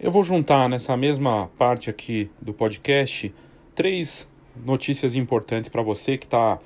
[0.00, 3.34] Eu vou juntar nessa mesma parte aqui do podcast
[3.74, 4.30] três
[4.64, 6.60] notícias importantes para você que está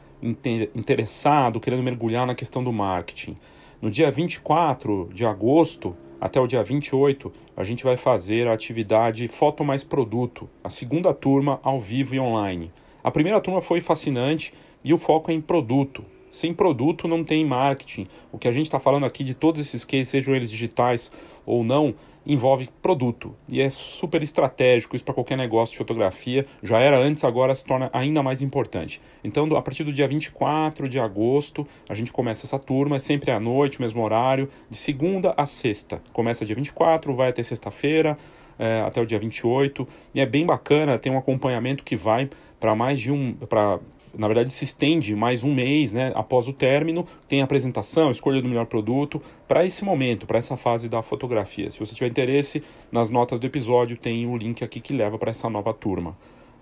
[0.75, 3.35] interessado, querendo mergulhar na questão do marketing.
[3.81, 9.27] No dia 24 de agosto até o dia 28, a gente vai fazer a atividade
[9.29, 12.71] Foto Mais Produto, a segunda turma ao vivo e online.
[13.03, 14.53] A primeira turma foi fascinante
[14.85, 16.05] e o foco é em produto.
[16.31, 18.07] Sem produto não tem marketing.
[18.31, 21.11] O que a gente está falando aqui de todos esses cases, sejam eles digitais
[21.45, 21.95] ou não,
[22.27, 26.47] envolve produto e é super estratégico isso para qualquer negócio de fotografia.
[26.63, 29.01] Já era antes, agora se torna ainda mais importante.
[29.23, 33.31] Então, a partir do dia 24 de agosto, a gente começa essa turma, é sempre
[33.31, 36.03] à noite, mesmo horário, de segunda a sexta.
[36.13, 38.17] Começa dia 24, vai até sexta-feira.
[38.59, 42.29] É, até o dia 28 e é bem bacana, tem um acompanhamento que vai
[42.61, 43.81] para mais de um, para
[44.17, 48.49] na verdade se estende mais um mês né, após o término, tem apresentação, escolha do
[48.49, 51.71] melhor produto, para esse momento, para essa fase da fotografia.
[51.71, 55.31] Se você tiver interesse, nas notas do episódio tem o link aqui que leva para
[55.31, 56.17] essa nova turma.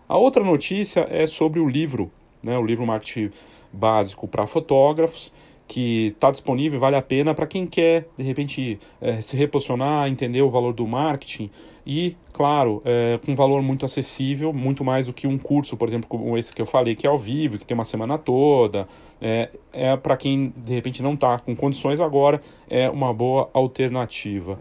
[0.09, 2.11] A outra notícia é sobre o livro,
[2.43, 3.31] né, o livro Marketing
[3.73, 5.33] Básico para Fotógrafos,
[5.71, 10.43] que está disponível, vale a pena para quem quer, de repente, é, se reposicionar, entender
[10.43, 11.49] o valor do marketing
[11.87, 15.87] e, claro, é, com um valor muito acessível, muito mais do que um curso, por
[15.87, 18.89] exemplo, como esse que eu falei, que é ao vivo, que tem uma semana toda.
[19.23, 24.59] É, é para quem, de repente, não está com condições agora, é uma boa alternativa.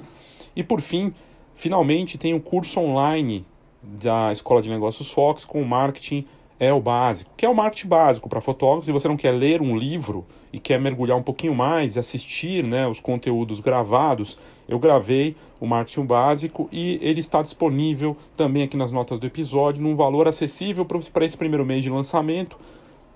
[0.56, 1.12] E, por fim,
[1.56, 3.44] finalmente tem o curso online
[3.82, 6.28] da Escola de Negócios Fox com marketing
[6.60, 8.86] é o básico, que é o marketing básico para fotógrafos.
[8.86, 12.86] Se você não quer ler um livro e quer mergulhar um pouquinho mais, assistir né,
[12.86, 18.92] os conteúdos gravados, eu gravei o marketing básico e ele está disponível também aqui nas
[18.92, 22.58] notas do episódio, num valor acessível para esse primeiro mês de lançamento.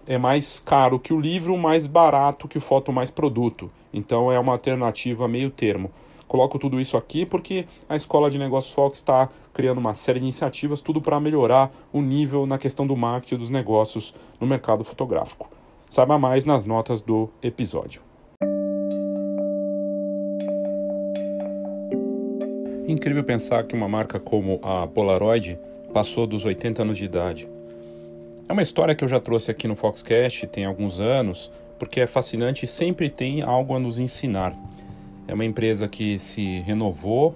[0.08, 3.70] É mais caro que o livro, mais barato que o Foto Mais Produto.
[3.94, 5.92] Então é uma alternativa meio termo.
[6.34, 10.26] Coloco tudo isso aqui porque a Escola de Negócios Fox está criando uma série de
[10.26, 15.48] iniciativas, tudo para melhorar o nível na questão do marketing dos negócios no mercado fotográfico.
[15.92, 18.02] Saiba mais nas notas do episódio.
[22.88, 25.60] Incrível pensar que uma marca como a Polaroid
[25.94, 27.48] passou dos 80 anos de idade.
[28.50, 32.08] É uma história que eu já trouxe aqui no Foxcast tem alguns anos, porque é
[32.08, 34.58] fascinante e sempre tem algo a nos ensinar.
[35.28, 37.36] É uma empresa que se renovou,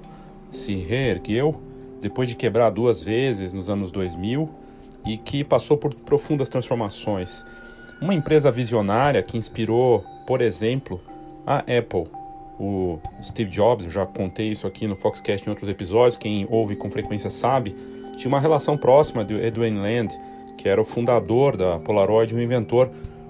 [0.51, 1.61] se reergueu
[2.01, 4.49] depois de quebrar duas vezes nos anos 2000
[5.05, 7.45] e que passou por profundas transformações.
[8.01, 11.01] Uma empresa visionária que inspirou, por exemplo,
[11.45, 12.07] a Apple.
[12.59, 16.75] O Steve Jobs, eu já contei isso aqui no Foxcast em outros episódios, quem ouve
[16.75, 17.75] com frequência sabe,
[18.17, 20.13] tinha uma relação próxima do Edwin Land,
[20.57, 22.89] que era o fundador da Polaroid, um inventor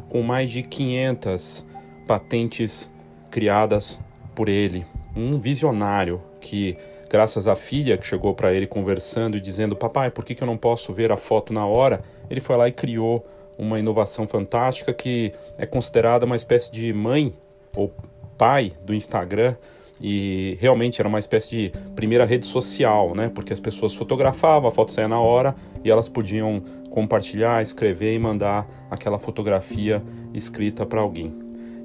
[0.10, 1.66] com mais de 500
[2.08, 2.90] patentes
[3.30, 4.00] criadas
[4.38, 6.78] por ele, um visionário que,
[7.10, 10.46] graças à filha que chegou para ele conversando e dizendo: Papai, por que, que eu
[10.46, 12.02] não posso ver a foto na hora?
[12.30, 13.26] Ele foi lá e criou
[13.58, 17.34] uma inovação fantástica que é considerada uma espécie de mãe
[17.76, 17.92] ou
[18.38, 19.56] pai do Instagram
[20.00, 23.32] e realmente era uma espécie de primeira rede social, né?
[23.34, 26.62] Porque as pessoas fotografavam, a foto saía na hora e elas podiam
[26.92, 31.34] compartilhar, escrever e mandar aquela fotografia escrita para alguém.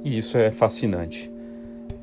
[0.05, 1.33] E isso é fascinante.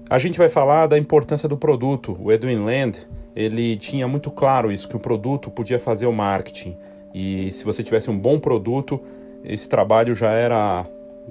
[0.09, 2.17] A gente vai falar da importância do produto.
[2.19, 6.75] O Edwin Land, ele tinha muito claro isso, que o produto podia fazer o marketing.
[7.13, 8.99] E se você tivesse um bom produto,
[9.43, 10.83] esse trabalho já era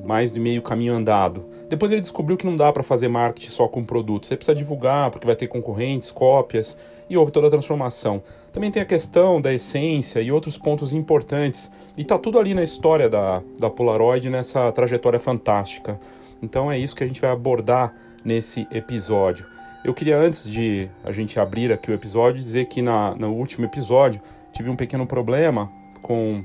[0.05, 1.45] mais de meio caminho andado.
[1.69, 4.27] Depois ele descobriu que não dá para fazer marketing só com produto.
[4.27, 6.79] Você precisa divulgar, porque vai ter concorrentes, cópias,
[7.11, 8.23] e houve toda a transformação.
[8.53, 11.69] Também tem a questão da essência e outros pontos importantes.
[11.97, 15.99] E está tudo ali na história da, da Polaroid, nessa trajetória fantástica.
[16.41, 17.93] Então é isso que a gente vai abordar
[18.29, 19.47] nesse episódio.
[19.83, 23.65] Eu queria, antes de a gente abrir aqui o episódio, dizer que na, no último
[23.65, 24.21] episódio
[24.53, 25.73] tive um pequeno problema
[26.03, 26.45] com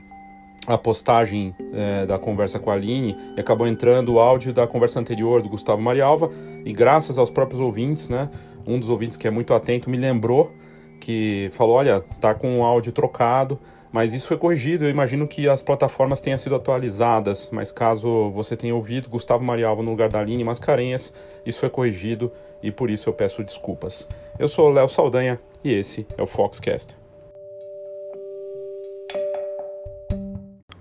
[0.66, 4.98] a postagem é, da conversa com a Aline e acabou entrando o áudio da conversa
[4.98, 6.30] anterior do Gustavo Marialva
[6.64, 8.30] e graças aos próprios ouvintes, né,
[8.66, 10.54] um dos ouvintes que é muito atento me lembrou
[11.02, 13.60] que falou, olha, tá com o áudio trocado,
[13.94, 14.86] mas isso foi corrigido.
[14.86, 19.84] Eu imagino que as plataformas tenham sido atualizadas, mas caso você tenha ouvido Gustavo Marialva
[19.84, 21.14] no lugar da Aline Mascarenhas,
[21.46, 22.32] isso foi corrigido
[22.64, 24.10] e por isso eu peço desculpas.
[24.40, 26.98] Eu sou Léo Saldanha e esse é o Foxcast.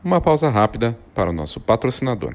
[0.03, 2.35] Uma pausa rápida para o nosso patrocinador.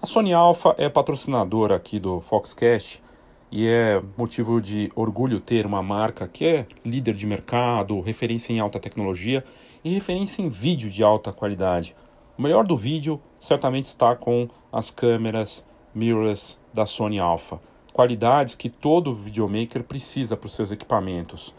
[0.00, 3.02] A Sony Alpha é patrocinadora aqui do Foxcast
[3.50, 8.60] e é motivo de orgulho ter uma marca que é líder de mercado, referência em
[8.60, 9.44] alta tecnologia
[9.84, 11.94] e referência em vídeo de alta qualidade.
[12.36, 15.64] O melhor do vídeo certamente está com as câmeras
[15.94, 17.60] mirrorless da Sony Alpha,
[17.92, 21.54] qualidades que todo videomaker precisa para os seus equipamentos.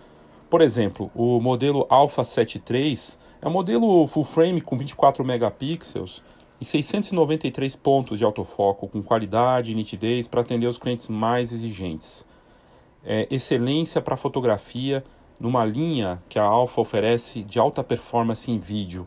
[0.50, 6.22] Por exemplo, o modelo Alpha 73 é um modelo full frame com 24 megapixels
[6.60, 12.26] e 693 pontos de autofoco com qualidade e nitidez para atender os clientes mais exigentes.
[13.04, 15.04] É, excelência para fotografia
[15.44, 19.06] numa linha que a Alpha oferece de alta performance em vídeo.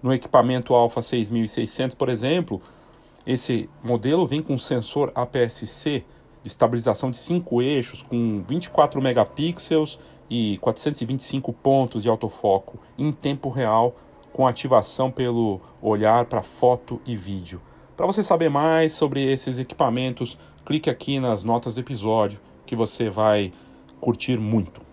[0.00, 2.62] No equipamento Alpha 6600, por exemplo,
[3.26, 6.04] esse modelo vem com sensor APS-C
[6.40, 9.98] de estabilização de 5 eixos com 24 megapixels
[10.30, 13.96] e 425 pontos de autofoco em tempo real
[14.32, 17.60] com ativação pelo olhar para foto e vídeo.
[17.96, 23.10] Para você saber mais sobre esses equipamentos, clique aqui nas notas do episódio que você
[23.10, 23.52] vai
[24.00, 24.91] curtir muito.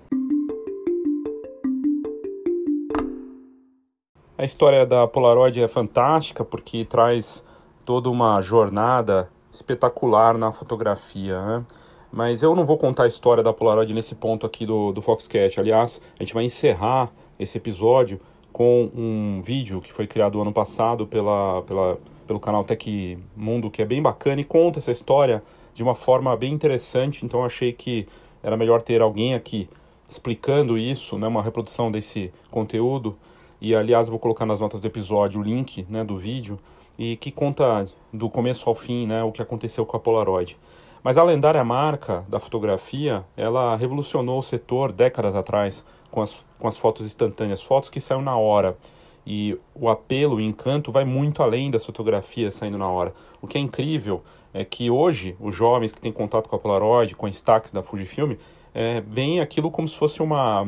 [4.40, 7.44] A história da Polaroid é fantástica porque traz
[7.84, 11.66] toda uma jornada espetacular na fotografia, né?
[12.10, 15.60] Mas eu não vou contar a história da Polaroid nesse ponto aqui do, do Foxcast.
[15.60, 18.18] Aliás, a gente vai encerrar esse episódio
[18.54, 23.82] com um vídeo que foi criado ano passado pela, pela, pelo canal Tech Mundo, que
[23.82, 25.44] é bem bacana e conta essa história
[25.74, 27.26] de uma forma bem interessante.
[27.26, 28.08] Então achei que
[28.42, 29.68] era melhor ter alguém aqui
[30.10, 33.18] explicando isso, né, uma reprodução desse conteúdo.
[33.62, 36.60] E aliás, vou colocar nas notas do episódio o link né, do vídeo
[36.98, 40.58] e que conta do começo ao fim né, o que aconteceu com a Polaroid.
[41.04, 46.68] Mas a lendária marca da fotografia, ela revolucionou o setor décadas atrás com as, com
[46.68, 48.78] as fotos instantâneas, fotos que saem na hora.
[49.26, 53.14] E o apelo, o encanto vai muito além das fotografias saindo na hora.
[53.42, 54.22] O que é incrível
[54.54, 57.84] é que hoje os jovens que têm contato com a Polaroid, com a Instax da
[57.84, 58.34] Fujifilm,
[58.74, 60.68] é, veem aquilo como se fosse uma,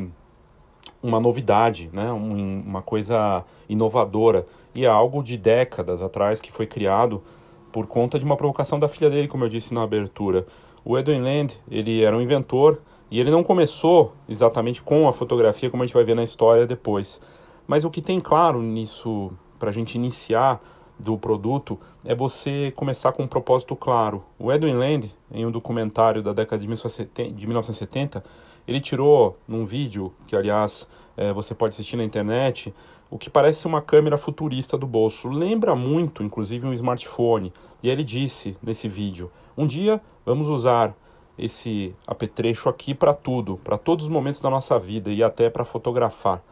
[1.02, 2.12] uma novidade, né?
[2.12, 4.46] Um, uma coisa inovadora.
[4.74, 7.22] E é algo de décadas atrás que foi criado
[7.70, 10.46] por conta de uma provocação da filha dele, como eu disse na abertura.
[10.84, 15.70] O Edwin Land, ele era um inventor e ele não começou exatamente com a fotografia,
[15.70, 17.20] como a gente vai ver na história depois.
[17.66, 20.60] Mas o que tem claro nisso, para a gente iniciar
[20.98, 24.22] do produto, é você começar com um propósito claro.
[24.38, 28.24] O Edwin Land, em um documentário da década de 1970,
[28.66, 32.72] ele tirou num vídeo, que aliás é, você pode assistir na internet,
[33.10, 35.28] o que parece uma câmera futurista do bolso.
[35.28, 37.52] Lembra muito, inclusive, um smartphone.
[37.82, 40.94] E ele disse nesse vídeo: um dia vamos usar
[41.38, 45.64] esse apetrecho aqui para tudo, para todos os momentos da nossa vida e até para
[45.64, 46.42] fotografar.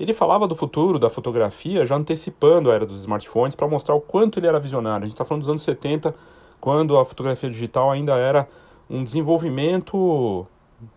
[0.00, 4.00] Ele falava do futuro da fotografia já antecipando a era dos smartphones para mostrar o
[4.00, 5.04] quanto ele era visionário.
[5.04, 6.14] A gente está falando dos anos 70,
[6.60, 8.48] quando a fotografia digital ainda era
[8.90, 10.46] um desenvolvimento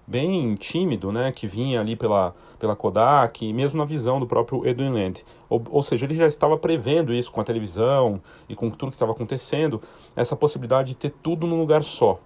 [0.06, 4.66] bem tímido, né, que vinha ali pela, pela Kodak, e mesmo na visão do próprio
[4.66, 5.26] Edwin Land.
[5.50, 8.96] Ou, ou seja, ele já estava prevendo isso com a televisão e com tudo que
[8.96, 9.82] estava acontecendo,
[10.16, 12.20] essa possibilidade de ter tudo num lugar só.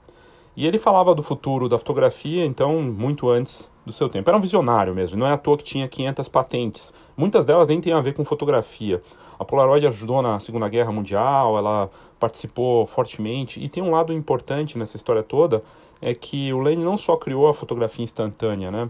[0.55, 4.29] E ele falava do futuro da fotografia, então, muito antes do seu tempo.
[4.29, 6.93] Era um visionário mesmo, não é à toa que tinha 500 patentes.
[7.15, 9.01] Muitas delas nem têm a ver com fotografia.
[9.39, 11.89] A Polaroid ajudou na Segunda Guerra Mundial, ela
[12.19, 15.63] participou fortemente, e tem um lado importante nessa história toda,
[16.01, 18.89] é que o Lane não só criou a fotografia instantânea, né?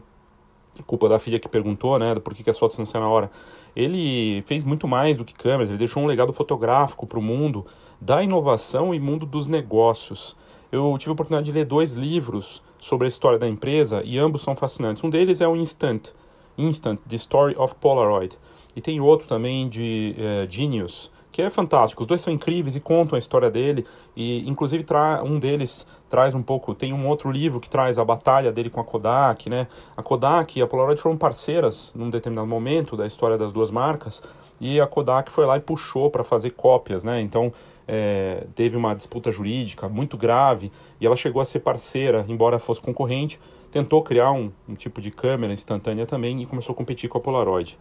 [0.85, 2.15] Culpa da filha que perguntou, né?
[2.15, 3.29] Por que, que as fotos não saem na hora.
[3.75, 7.65] Ele fez muito mais do que câmeras, ele deixou um legado fotográfico para o mundo
[7.99, 10.35] da inovação e mundo dos negócios.
[10.71, 14.41] Eu tive a oportunidade de ler dois livros sobre a história da empresa e ambos
[14.41, 15.03] são fascinantes.
[15.03, 16.09] Um deles é o Instant,
[16.57, 18.37] Instant, The Story of Polaroid.
[18.75, 22.03] E tem outro também de uh, Genius, que é fantástico.
[22.03, 23.85] Os dois são incríveis e contam a história dele.
[24.15, 24.85] E, inclusive,
[25.25, 26.73] um deles traz um pouco.
[26.73, 29.67] Tem um outro livro que traz a batalha dele com a Kodak, né?
[29.95, 34.21] A Kodak e a Polaroid foram parceiras num determinado momento da história das duas marcas.
[34.59, 37.21] E a Kodak foi lá e puxou para fazer cópias, né?
[37.21, 37.53] Então,
[37.87, 42.81] é, teve uma disputa jurídica muito grave e ela chegou a ser parceira, embora fosse
[42.81, 43.39] concorrente.
[43.71, 47.21] Tentou criar um, um tipo de câmera instantânea também e começou a competir com a
[47.21, 47.77] Polaroid.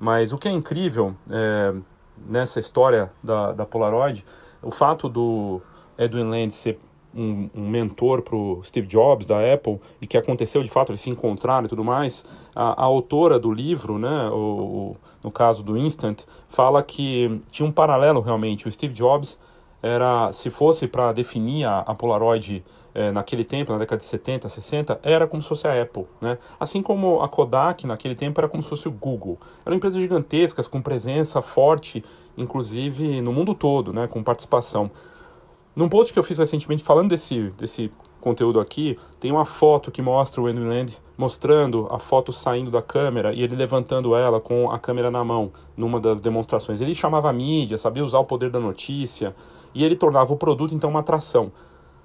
[0.00, 1.74] Mas o que é incrível é,
[2.26, 4.24] nessa história da, da Polaroid,
[4.62, 5.60] o fato do
[5.98, 6.78] Edwin Land ser
[7.14, 11.00] um, um mentor para o Steve Jobs da Apple e que aconteceu de fato, eles
[11.00, 15.62] se encontraram e tudo mais, a, a autora do livro, né, o, o, no caso
[15.62, 18.66] do Instant, fala que tinha um paralelo realmente.
[18.68, 19.38] O Steve Jobs
[19.82, 22.64] era, se fosse para definir a, a Polaroid
[22.94, 26.06] é, naquele tempo, na década de 70, 60, era como se fosse a Apple.
[26.20, 26.38] Né?
[26.60, 29.38] Assim como a Kodak, naquele tempo, era como se fosse o Google.
[29.64, 32.04] Eram empresas gigantescas, com presença forte,
[32.36, 34.06] inclusive no mundo todo, né?
[34.06, 34.90] com participação.
[35.74, 40.02] Num post que eu fiz recentemente falando desse, desse conteúdo aqui, tem uma foto que
[40.02, 44.70] mostra o Andrew Land mostrando a foto saindo da câmera e ele levantando ela com
[44.70, 46.80] a câmera na mão, numa das demonstrações.
[46.80, 49.34] Ele chamava a mídia, sabia usar o poder da notícia,
[49.74, 51.50] e ele tornava o produto, então, uma atração.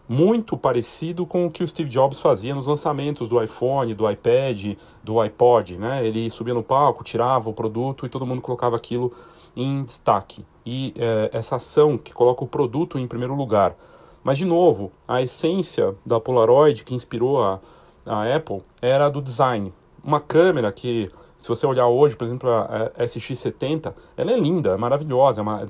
[0.07, 4.77] muito parecido com o que o Steve Jobs fazia nos lançamentos do iPhone, do iPad,
[5.03, 6.05] do iPod, né?
[6.05, 9.11] Ele subia no palco, tirava o produto e todo mundo colocava aquilo
[9.55, 10.45] em destaque.
[10.69, 13.73] E é, essa ação que coloca o produto em primeiro lugar.
[14.21, 17.61] Mas, de novo, a essência da Polaroid que inspirou a,
[18.05, 19.71] a Apple era do design.
[20.03, 24.77] Uma câmera que se você olhar hoje, por exemplo, a SX70, ela é linda, é
[24.77, 25.61] maravilhosa, é uma,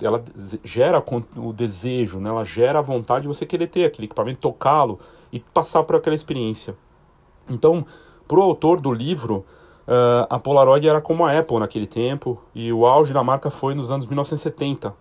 [0.00, 0.24] ela
[0.64, 1.04] gera
[1.36, 2.30] o desejo, né?
[2.30, 4.98] ela gera a vontade de você querer ter aquele equipamento, tocá-lo
[5.30, 6.74] e passar por aquela experiência.
[7.46, 7.84] Então,
[8.26, 9.44] para o autor do livro,
[9.86, 13.74] uh, a Polaroid era como a Apple naquele tempo e o auge da marca foi
[13.74, 14.94] nos anos 1970.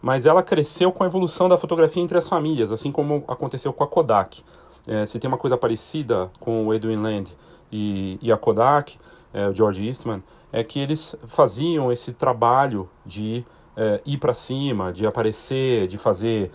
[0.00, 3.84] Mas ela cresceu com a evolução da fotografia entre as famílias, assim como aconteceu com
[3.84, 4.42] a Kodak.
[4.86, 7.36] É, se tem uma coisa parecida com o Edwin Land
[7.70, 8.98] e, e a Kodak,
[9.32, 13.44] é, o George Eastman, é que eles faziam esse trabalho de
[13.76, 16.50] é, ir para cima, de aparecer, de fazer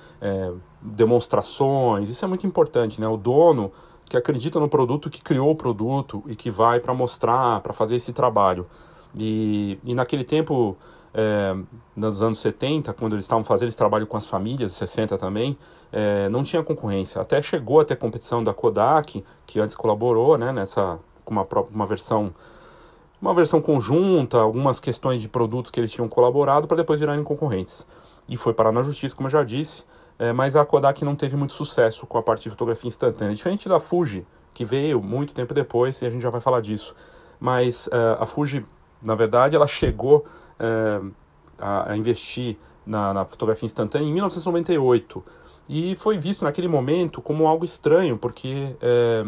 [0.82, 2.10] demonstrações.
[2.10, 3.08] Isso é muito importante, né?
[3.08, 3.72] O dono
[4.10, 7.96] que acredita no produto, que criou o produto e que vai para mostrar, para fazer
[7.96, 8.66] esse trabalho.
[9.16, 10.78] E, e naquele tempo,
[11.14, 11.56] é,
[11.96, 15.58] nos anos 70, quando eles estavam fazendo esse trabalho com as famílias, 60 também,
[15.92, 17.22] é, não tinha concorrência.
[17.22, 21.86] Até chegou até a competição da Kodak, que antes colaborou né, nessa, com uma, uma
[21.86, 22.34] versão
[23.20, 27.86] uma versão conjunta, algumas questões de produtos que eles tinham colaborado para depois virarem concorrentes.
[28.30, 29.84] E foi parar na justiça, como eu já disse,
[30.20, 33.36] é, mas a Kodak não teve muito sucesso com a parte de fotografia instantânea.
[33.36, 36.96] Diferente da Fuji, que veio muito tempo depois, e a gente já vai falar disso.
[37.40, 38.66] Mas é, a Fuji,
[39.02, 40.26] na verdade, ela chegou
[40.60, 41.02] é,
[41.60, 45.24] a, a, investir na, na fotografia instantânea em 1998.
[45.70, 49.26] E foi visto naquele momento como algo estranho, porque é,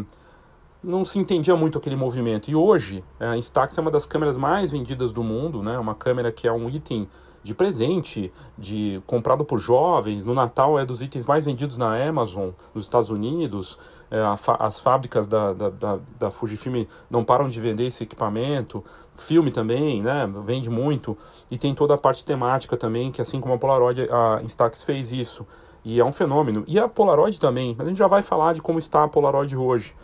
[0.82, 2.50] não se entendia muito aquele movimento.
[2.50, 5.78] E hoje, a Instax é uma das câmeras mais vendidas do mundo, né?
[5.78, 7.08] Uma câmera que é um item
[7.42, 10.24] de presente, de comprado por jovens.
[10.24, 13.78] No Natal é dos itens mais vendidos na Amazon, nos Estados Unidos.
[14.10, 14.18] É,
[14.58, 18.84] as fábricas da, da, da, da, Fujifilm não param de vender esse equipamento.
[19.14, 20.28] Filme também, né?
[20.44, 21.16] Vende muito.
[21.50, 25.12] E tem toda a parte temática também, que assim como a Polaroid, a Instax fez
[25.12, 25.46] isso.
[25.84, 26.64] E é um fenômeno.
[26.66, 27.74] E a Polaroid também.
[27.76, 29.94] Mas a gente já vai falar de como está a Polaroid hoje.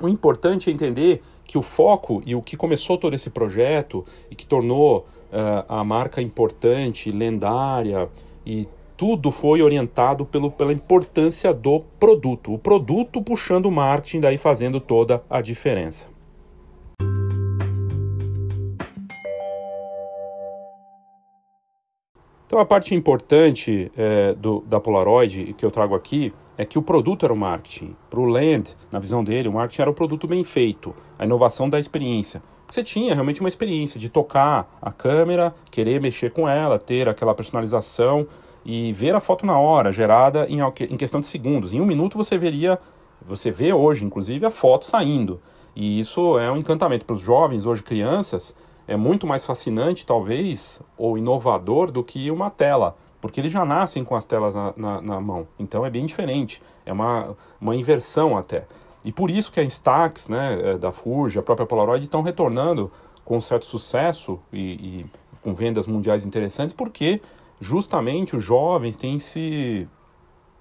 [0.00, 4.34] O importante é entender que o foco e o que começou todo esse projeto e
[4.34, 5.06] que tornou
[5.68, 8.08] a marca importante, lendária
[8.44, 8.66] e
[8.96, 12.54] tudo foi orientado pelo, pela importância do produto.
[12.54, 16.08] O produto puxando o marketing, daí fazendo toda a diferença.
[22.46, 26.82] Então, a parte importante é, do, da Polaroid que eu trago aqui é que o
[26.82, 27.94] produto era o marketing.
[28.08, 31.68] Para o Land, na visão dele, o marketing era o produto bem feito, a inovação
[31.68, 32.40] da experiência.
[32.70, 37.34] Você tinha realmente uma experiência de tocar a câmera, querer mexer com ela, ter aquela
[37.34, 38.26] personalização
[38.64, 41.72] e ver a foto na hora, gerada em, em questão de segundos.
[41.72, 42.78] Em um minuto você veria,
[43.24, 45.40] você vê hoje, inclusive, a foto saindo.
[45.74, 48.54] E isso é um encantamento para os jovens, hoje crianças,
[48.88, 54.04] é muito mais fascinante, talvez, ou inovador do que uma tela porque eles já nascem
[54.04, 55.48] com as telas na, na, na, mão.
[55.58, 58.66] Então é bem diferente, é uma, uma inversão até.
[59.06, 62.90] E por isso que a Instax, né, é, da Fuji, a própria Polaroid estão retornando
[63.24, 65.06] com certo sucesso e, e,
[65.42, 67.22] com vendas mundiais interessantes, porque
[67.60, 69.86] justamente os jovens têm se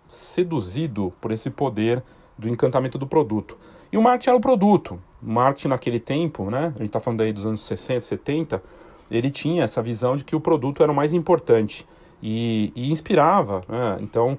[0.07, 2.03] seduzido por esse poder
[2.37, 3.57] do encantamento do produto.
[3.91, 5.01] E o marketing era o produto.
[5.23, 8.63] O marketing naquele tempo, né, a gente está falando aí dos anos 60, 70,
[9.09, 11.87] ele tinha essa visão de que o produto era o mais importante
[12.21, 13.97] e, e inspirava, né?
[14.01, 14.37] então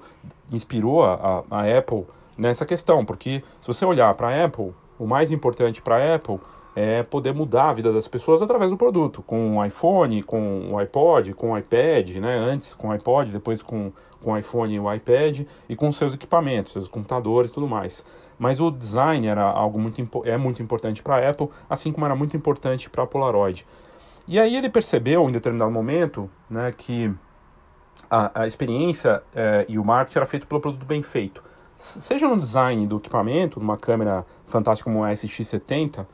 [0.51, 2.05] inspirou a, a, a, Apple
[2.37, 6.39] nessa questão, porque se você olhar para a Apple, o mais importante para a Apple
[6.75, 10.77] é poder mudar a vida das pessoas através do produto, com o iPhone, com o
[10.77, 12.37] iPod, com o iPad, né?
[12.37, 13.91] antes com o iPod, depois com,
[14.21, 18.05] com o iPhone e o iPad, e com seus equipamentos, seus computadores tudo mais.
[18.37, 22.15] Mas o design era algo muito, é muito importante para a Apple, assim como era
[22.15, 23.65] muito importante para a Polaroid.
[24.27, 27.11] E aí ele percebeu em determinado momento né, que
[28.07, 31.43] a, a experiência é, e o marketing era feito pelo produto bem feito.
[31.77, 36.07] Seja no design do equipamento, numa câmera fantástica como a SX70,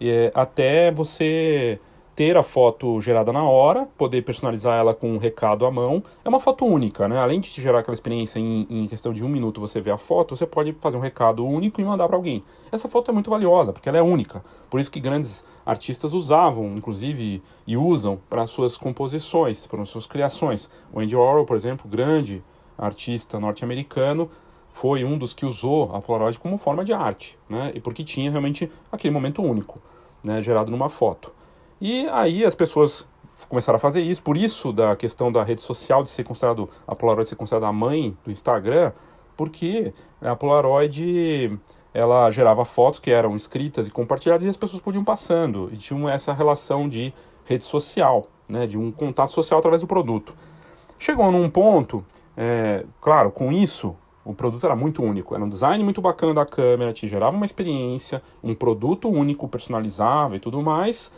[0.00, 1.78] é, até você
[2.14, 6.02] ter a foto gerada na hora, poder personalizar ela com um recado à mão.
[6.24, 7.16] É uma foto única, né?
[7.16, 9.96] Além de te gerar aquela experiência em, em questão de um minuto você ver a
[9.96, 12.42] foto, você pode fazer um recado único e mandar para alguém.
[12.72, 14.42] Essa foto é muito valiosa, porque ela é única.
[14.68, 20.68] Por isso que grandes artistas usavam, inclusive, e usam para suas composições, para suas criações.
[20.92, 22.42] O Andy Warhol, por exemplo, grande
[22.76, 24.28] artista norte-americano,
[24.70, 27.72] foi um dos que usou a Polaroid como forma de arte, né?
[27.74, 29.80] E porque tinha realmente aquele momento único,
[30.22, 30.42] né?
[30.42, 31.32] Gerado numa foto.
[31.80, 33.06] E aí as pessoas
[33.48, 34.22] começaram a fazer isso.
[34.22, 37.72] Por isso, da questão da rede social de ser considerado, a Polaroid ser considerada a
[37.72, 38.92] mãe do Instagram,
[39.36, 41.58] porque a Polaroid
[41.94, 46.08] ela gerava fotos que eram escritas e compartilhadas e as pessoas podiam passando e tinham
[46.08, 47.12] essa relação de
[47.44, 50.34] rede social, né, de um contato social através do produto.
[50.98, 52.04] Chegou num ponto,
[52.36, 53.96] é, claro, com isso
[54.28, 57.46] o produto era muito único, era um design muito bacana da câmera, te gerava uma
[57.46, 61.10] experiência, um produto único, personalizável e tudo mais,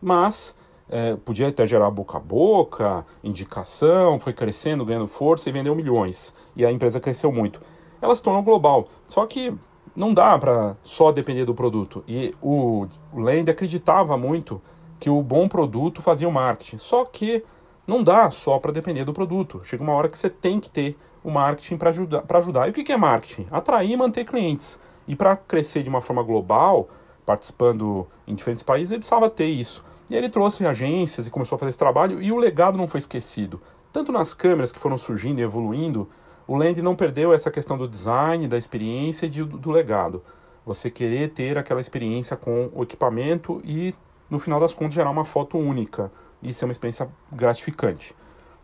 [0.00, 0.56] mas
[0.88, 6.32] é, podia até gerar boca a boca, indicação, foi crescendo, ganhando força e vendeu milhões.
[6.54, 7.60] E a empresa cresceu muito.
[8.00, 8.86] Ela se tornou global.
[9.08, 9.52] Só que
[9.96, 12.04] não dá para só depender do produto.
[12.06, 14.62] E o, Land acreditava muito
[15.00, 16.78] que o bom produto fazia o marketing.
[16.78, 17.44] Só que
[17.88, 19.62] não dá só para depender do produto.
[19.64, 22.68] Chega uma hora que você tem que ter o marketing para ajudar, ajudar.
[22.68, 23.46] E o que é marketing?
[23.50, 24.78] Atrair e manter clientes.
[25.06, 26.88] E para crescer de uma forma global,
[27.24, 29.84] participando em diferentes países, ele precisava ter isso.
[30.10, 32.98] E ele trouxe agências e começou a fazer esse trabalho, e o legado não foi
[32.98, 33.60] esquecido.
[33.92, 36.08] Tanto nas câmeras que foram surgindo e evoluindo,
[36.46, 40.22] o Land não perdeu essa questão do design, da experiência e de, do legado.
[40.64, 43.94] Você querer ter aquela experiência com o equipamento e,
[44.28, 46.10] no final das contas, gerar uma foto única.
[46.42, 48.14] Isso é uma experiência gratificante.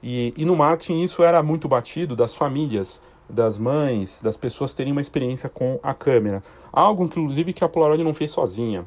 [0.02, 4.92] E, e no marketing isso era muito batido das famílias, das mães, das pessoas terem
[4.92, 6.42] uma experiência com a câmera.
[6.72, 8.86] Algo, inclusive, que a Polaroid não fez sozinha.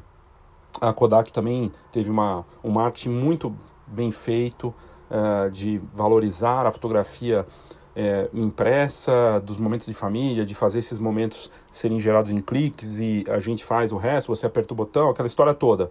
[0.80, 3.54] A Kodak também teve uma, um marketing muito
[3.86, 4.74] bem feito
[5.10, 7.46] uh, de valorizar a fotografia
[7.94, 13.24] é, impressa, dos momentos de família, de fazer esses momentos serem gerados em cliques e
[13.28, 15.90] a gente faz o resto, você aperta o botão, aquela história toda.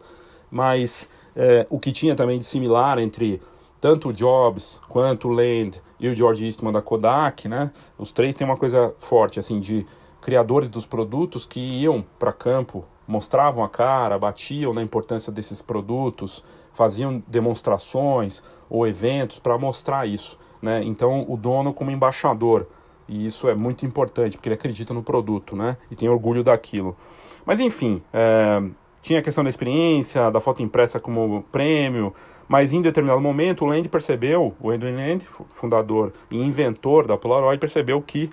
[0.49, 3.41] Mas é, o que tinha também de similar entre
[3.81, 7.71] tanto o Jobs quanto o Land e o George Eastman da Kodak, né?
[7.97, 9.85] Os três têm uma coisa forte, assim, de
[10.21, 16.43] criadores dos produtos que iam para campo, mostravam a cara, batiam na importância desses produtos,
[16.71, 20.81] faziam demonstrações ou eventos para mostrar isso, né?
[20.83, 22.67] Então, o dono como embaixador,
[23.07, 25.75] e isso é muito importante, porque ele acredita no produto, né?
[25.89, 26.95] E tem orgulho daquilo.
[27.43, 28.61] Mas, enfim, é,
[29.01, 32.13] tinha a questão da experiência, da foto impressa como prêmio,
[32.51, 37.57] mas em determinado momento o Land percebeu, o Edwin Land, fundador e inventor da Polaroid,
[37.57, 38.29] percebeu que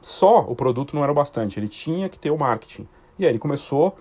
[0.00, 2.88] só o produto não era o bastante, ele tinha que ter o marketing.
[3.16, 3.96] E aí ele começou,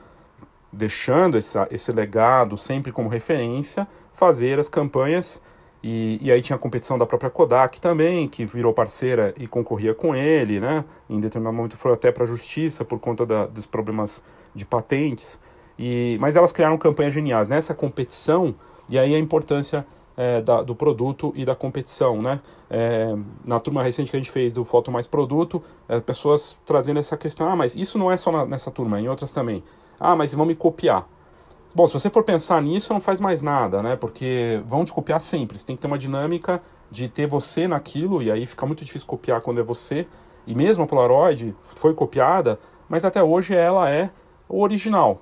[0.73, 5.39] deixando essa, esse legado sempre como referência, fazer as campanhas.
[5.83, 9.93] E, e aí tinha a competição da própria Kodak também, que virou parceira e concorria
[9.93, 10.83] com ele, né?
[11.07, 14.23] Em determinado momento foi até para a justiça por conta da, dos problemas
[14.55, 15.39] de patentes.
[15.77, 17.47] E, mas elas criaram campanhas geniais.
[17.47, 18.55] Nessa competição,
[18.91, 22.41] e aí a importância é, da, do produto e da competição, né?
[22.69, 26.99] É, na turma recente que a gente fez do Foto Mais Produto, é, pessoas trazendo
[26.99, 29.63] essa questão, ah, mas isso não é só na, nessa turma, em outras também.
[29.97, 31.07] Ah, mas vão me copiar.
[31.73, 33.95] Bom, se você for pensar nisso, não faz mais nada, né?
[33.95, 35.57] Porque vão te copiar sempre.
[35.57, 39.07] Você tem que ter uma dinâmica de ter você naquilo, e aí fica muito difícil
[39.07, 40.05] copiar quando é você.
[40.45, 44.09] E mesmo a Polaroid foi copiada, mas até hoje ela é
[44.49, 45.21] o original.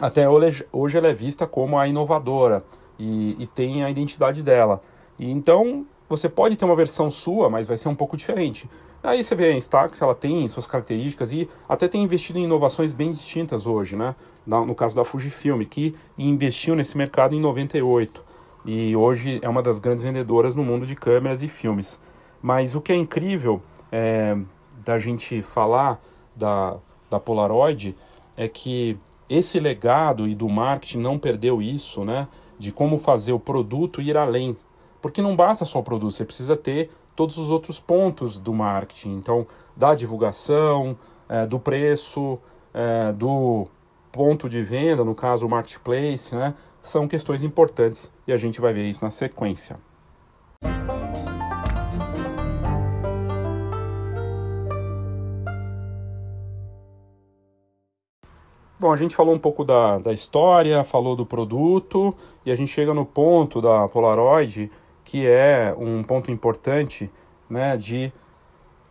[0.00, 2.64] Até hoje ela é vista como a inovadora
[2.98, 4.82] e, e tem a identidade dela.
[5.18, 8.68] E então você pode ter uma versão sua, mas vai ser um pouco diferente.
[9.02, 12.94] Aí você vê a Instax, ela tem suas características e até tem investido em inovações
[12.94, 14.14] bem distintas hoje, né?
[14.46, 18.24] No caso da Fujifilm, que investiu nesse mercado em 98
[18.64, 22.00] e hoje é uma das grandes vendedoras no mundo de câmeras e filmes.
[22.40, 24.36] Mas o que é incrível é,
[24.84, 26.00] da gente falar
[26.34, 26.76] da,
[27.10, 27.94] da Polaroid
[28.36, 32.26] é que esse legado e do marketing não perdeu isso, né?
[32.58, 34.56] De como fazer o produto ir além.
[35.00, 39.16] Porque não basta só o produto, você precisa ter todos os outros pontos do marketing.
[39.16, 40.96] Então, da divulgação,
[41.28, 42.38] é, do preço,
[42.72, 43.66] é, do
[44.10, 46.54] ponto de venda, no caso o marketplace, né?
[46.80, 49.76] São questões importantes e a gente vai ver isso na sequência.
[58.84, 62.70] Bom, a gente falou um pouco da, da história, falou do produto e a gente
[62.70, 64.70] chega no ponto da Polaroid,
[65.02, 67.10] que é um ponto importante
[67.48, 68.12] né, de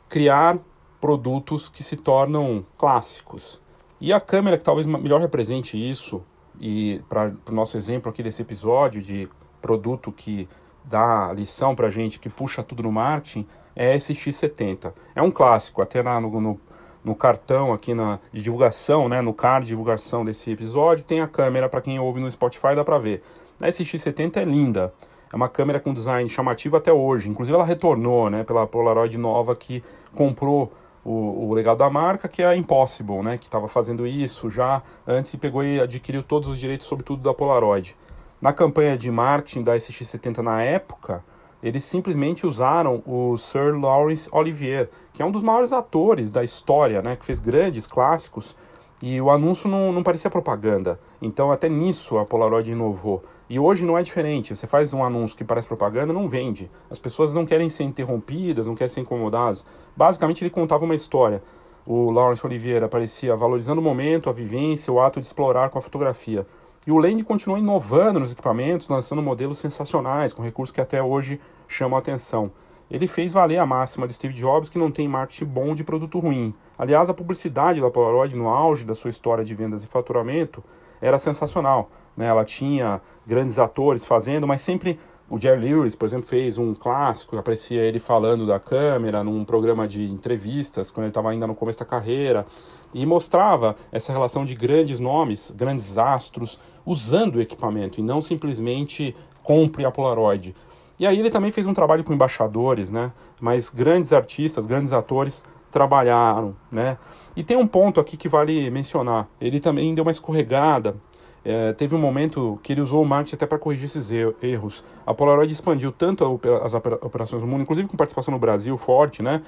[0.09, 0.57] criar
[0.99, 3.61] produtos que se tornam clássicos.
[4.01, 6.23] E a câmera que talvez melhor represente isso,
[6.59, 9.29] e para o no nosso exemplo aqui desse episódio de
[9.61, 10.49] produto que
[10.83, 14.91] dá lição para gente, que puxa tudo no marketing, é a SX70.
[15.13, 16.59] É um clássico, até na, no, no
[17.03, 21.27] no cartão aqui na, de divulgação, né, no card de divulgação desse episódio, tem a
[21.27, 23.21] câmera, para quem ouve no Spotify dá para ver.
[23.59, 24.93] A SX70 é linda,
[25.31, 29.55] é uma câmera com design chamativo até hoje, inclusive ela retornou né, pela Polaroid nova
[29.55, 30.71] que comprou
[31.03, 34.81] o, o legado da marca, que é a Impossible, né, que estava fazendo isso já
[35.05, 37.95] antes e pegou e adquiriu todos os direitos sobre tudo da Polaroid.
[38.41, 41.23] Na campanha de marketing da SX70 na época,
[41.63, 47.01] eles simplesmente usaram o Sir Laurence Olivier, que é um dos maiores atores da história,
[47.01, 48.55] né, que fez grandes clássicos,
[49.01, 50.99] e o anúncio não, não parecia propaganda.
[51.21, 53.21] Então, até nisso a Polaroid inovou.
[53.49, 54.55] E hoje não é diferente.
[54.55, 56.71] Você faz um anúncio que parece propaganda, não vende.
[56.89, 59.65] As pessoas não querem ser interrompidas, não querem ser incomodadas.
[59.95, 61.43] Basicamente, ele contava uma história.
[61.85, 65.81] O Laurence Olivier aparecia valorizando o momento, a vivência, o ato de explorar com a
[65.81, 66.47] fotografia.
[66.85, 71.39] E o Land continuou inovando nos equipamentos, lançando modelos sensacionais, com recursos que até hoje
[71.67, 72.51] chamam a atenção.
[72.91, 76.19] Ele fez valer a máxima de Steve Jobs que não tem marketing bom de produto
[76.19, 76.53] ruim.
[76.77, 80.63] Aliás, a publicidade da Polaroid no auge da sua história de vendas e faturamento
[81.01, 81.89] era sensacional.
[82.15, 82.27] Né?
[82.27, 84.99] Ela tinha grandes atores fazendo, mas sempre
[85.33, 89.87] o Jerry Lewis, por exemplo, fez um clássico, aparecia ele falando da câmera num programa
[89.87, 92.45] de entrevistas, quando ele estava ainda no começo da carreira,
[92.93, 99.15] e mostrava essa relação de grandes nomes, grandes astros, usando o equipamento e não simplesmente
[99.41, 100.55] compre a Polaroid.
[100.99, 103.11] E aí ele também fez um trabalho com embaixadores, né?
[103.41, 106.95] Mas grandes artistas, grandes atores trabalharam, né?
[107.35, 109.27] E tem um ponto aqui que vale mencionar.
[109.41, 110.95] Ele também deu uma escorregada
[111.45, 114.09] é, teve um momento que ele usou o marketing até para corrigir esses
[114.41, 114.83] erros.
[115.05, 119.41] A Polaroid expandiu tanto as operações no mundo, inclusive com participação no Brasil forte, né?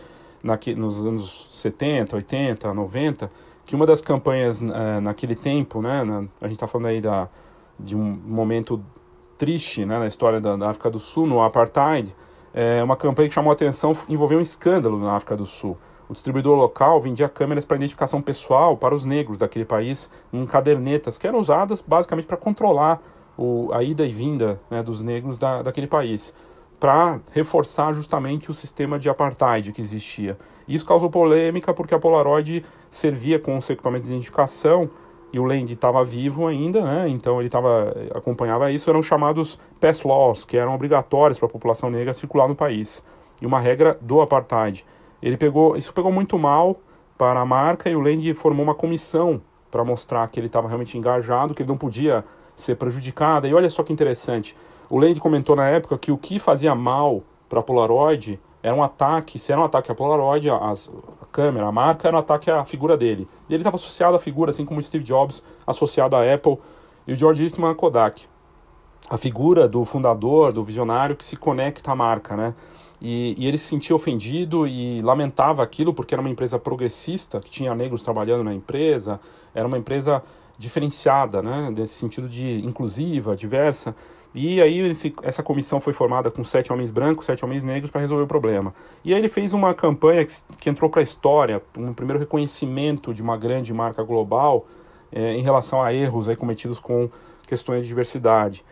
[0.43, 3.31] Naqui, nos anos 70, 80, 90,
[3.65, 6.03] que uma das campanhas é, naquele tempo, né?
[6.03, 7.29] Na, a gente está falando aí da,
[7.79, 8.83] de um momento
[9.37, 12.15] triste né, na história da, da África do Sul, no Apartheid,
[12.53, 15.77] é uma campanha que chamou a atenção, envolveu um escândalo na África do Sul.
[16.09, 21.17] O distribuidor local vendia câmeras para identificação pessoal para os negros daquele país em cadernetas
[21.17, 23.01] que eram usadas basicamente para controlar
[23.37, 26.33] o, a ida e vinda né, dos negros da, daquele país,
[26.79, 30.37] para reforçar justamente o sistema de apartheid que existia.
[30.67, 34.89] Isso causou polêmica porque a Polaroid servia com o seu equipamento de identificação
[35.33, 37.09] e o Land estava vivo ainda, né?
[37.09, 41.89] então ele tava, acompanhava isso, eram chamados pass laws, que eram obrigatórios para a população
[41.89, 43.03] negra circular no país,
[43.41, 44.85] e uma regra do apartheid.
[45.21, 46.77] Ele pegou, isso pegou muito mal
[47.17, 50.97] para a marca e o Land formou uma comissão para mostrar que ele estava realmente
[50.97, 52.23] engajado, que ele não podia
[52.55, 53.47] ser prejudicado.
[53.47, 54.55] E olha só que interessante,
[54.89, 58.81] o Land comentou na época que o que fazia mal para a Polaroid era um
[58.81, 62.49] ataque, se era um ataque à Polaroid, a, a câmera, a marca, era um ataque
[62.49, 63.27] à figura dele.
[63.47, 66.57] E ele estava associado à figura, assim como o Steve Jobs associado à Apple
[67.05, 68.25] e o George Eastman à Kodak.
[69.07, 72.55] A figura do fundador, do visionário que se conecta à marca, né?
[73.07, 77.51] E, e, ele se sentia ofendido e lamentava aquilo porque era uma empresa progressista, que
[77.51, 79.19] tinha negros trabalhando na empresa,
[79.53, 80.23] era uma empresa
[80.57, 83.95] diferenciada, né, nesse sentido de inclusiva, diversa.
[84.33, 88.01] E aí esse, essa comissão foi formada com sete homens brancos, sete homens negros para
[88.01, 88.73] resolver o problema.
[89.03, 93.13] E aí ele fez uma campanha que, que entrou para a história, um primeiro reconhecimento
[93.13, 94.65] de uma grande marca global
[95.11, 97.07] é, em relação a erros aí cometidos com
[97.45, 98.65] questões de diversidade.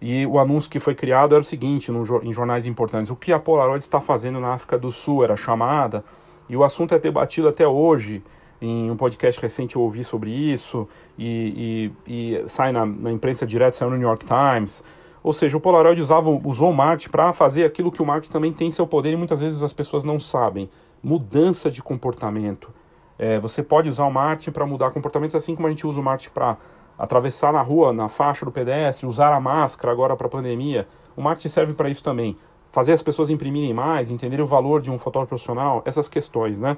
[0.00, 3.32] E o anúncio que foi criado era o seguinte, no, em jornais importantes, o que
[3.32, 6.02] a Polaroid está fazendo na África do Sul, era chamada,
[6.48, 8.22] e o assunto é debatido até hoje,
[8.62, 13.46] em um podcast recente eu ouvi sobre isso, e, e, e sai na, na, imprensa
[13.46, 14.82] direta, saiu no New York Times,
[15.22, 18.52] ou seja, o Polaroid usava, usou o marketing para fazer aquilo que o marketing também
[18.52, 20.70] tem seu poder e muitas vezes as pessoas não sabem,
[21.02, 22.72] mudança de comportamento.
[23.18, 26.02] É, você pode usar o marketing para mudar comportamentos, assim como a gente usa o
[26.02, 26.56] marketing para
[27.00, 30.86] atravessar na rua, na faixa do pedestre, usar a máscara agora para a pandemia.
[31.16, 32.36] O marketing serve para isso também.
[32.70, 36.76] Fazer as pessoas imprimirem mais, entenderem o valor de um fotógrafo profissional, essas questões, né?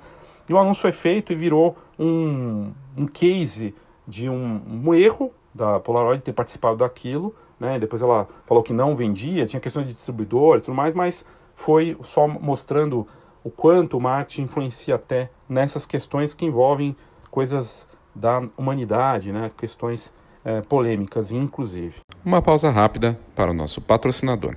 [0.49, 3.75] E o anúncio foi feito e virou um, um case
[4.07, 7.81] de um, um erro da Polaroid ter participado daquilo, né?
[7.81, 11.97] Depois ela falou que não vendia, tinha questões de distribuidores e tudo mais, mas foi
[12.01, 13.07] só mostrando
[13.43, 16.97] o quanto o marketing influencia até nessas questões que envolvem
[17.29, 19.51] coisas da humanidade, né?
[19.57, 20.13] questões
[20.45, 21.95] é, polêmicas, inclusive.
[22.25, 24.57] Uma pausa rápida para o nosso patrocinador.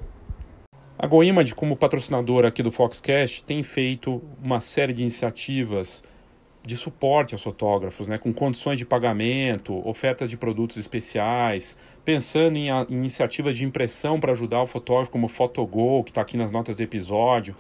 [0.98, 6.04] A GoImage, como patrocinador aqui do Foxcast, tem feito uma série de iniciativas
[6.66, 12.70] de suporte aos fotógrafos, né, com condições de pagamento, ofertas de produtos especiais, pensando em,
[12.70, 16.52] em iniciativas de impressão para ajudar o fotógrafo, como o Photogol, que está aqui nas
[16.52, 17.56] notas do episódio.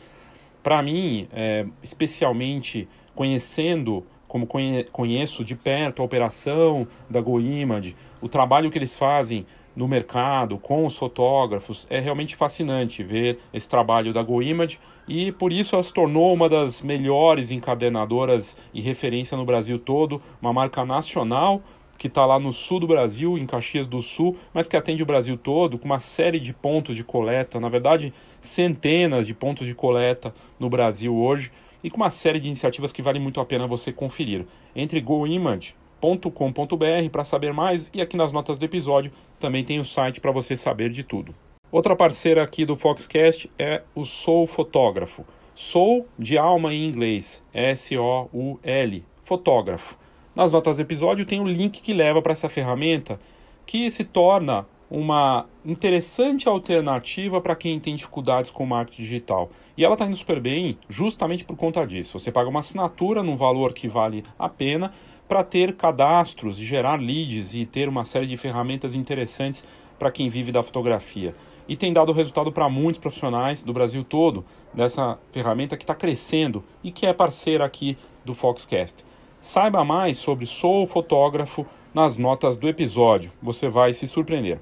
[0.64, 4.04] Para mim, é, especialmente conhecendo
[4.36, 4.46] como
[4.92, 10.86] conheço de perto a operação da GoImage, o trabalho que eles fazem no mercado com
[10.86, 15.94] os fotógrafos, é realmente fascinante ver esse trabalho da GoImage e por isso ela se
[15.94, 21.62] tornou uma das melhores encadernadoras e referência no Brasil todo, uma marca nacional
[21.98, 25.06] que está lá no sul do Brasil, em Caxias do Sul, mas que atende o
[25.06, 29.74] Brasil todo, com uma série de pontos de coleta, na verdade, centenas de pontos de
[29.74, 31.54] coleta no Brasil hoje
[31.86, 34.48] e com uma série de iniciativas que vale muito a pena você conferir.
[34.76, 40.20] Entre goimage.com.br para saber mais e aqui nas notas do episódio também tem o site
[40.20, 41.36] para você saber de tudo.
[41.72, 45.24] Outra parceira aqui do Foxcast é o Soul Fotógrafo.
[45.54, 49.96] Soul de alma em inglês, S-O-U-L, fotógrafo.
[50.36, 53.20] Nas notas do episódio tem o um link que leva para essa ferramenta
[53.64, 59.52] que se torna uma interessante alternativa para quem tem dificuldades com marketing digital.
[59.78, 62.18] E ela está indo super bem justamente por conta disso.
[62.18, 64.92] Você paga uma assinatura num valor que vale a pena
[65.28, 69.66] para ter cadastros e gerar leads e ter uma série de ferramentas interessantes
[69.98, 71.36] para quem vive da fotografia.
[71.68, 76.64] E tem dado resultado para muitos profissionais do Brasil todo dessa ferramenta que está crescendo
[76.84, 79.04] e que é parceira aqui do Foxcast.
[79.42, 83.32] Saiba mais sobre Sou Fotógrafo nas notas do episódio.
[83.42, 84.60] Você vai se surpreender.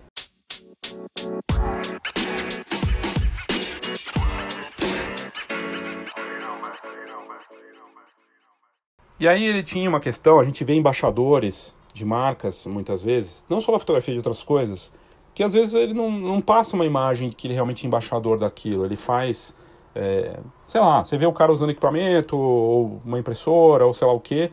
[9.24, 13.62] E aí ele tinha uma questão, a gente vê embaixadores de marcas muitas vezes, não
[13.62, 14.92] só da fotografia de outras coisas,
[15.34, 18.38] que às vezes ele não, não passa uma imagem que ele é realmente é embaixador
[18.38, 19.56] daquilo, ele faz,
[19.96, 24.12] é, sei lá, você vê o cara usando equipamento, ou uma impressora, ou sei lá
[24.12, 24.52] o que,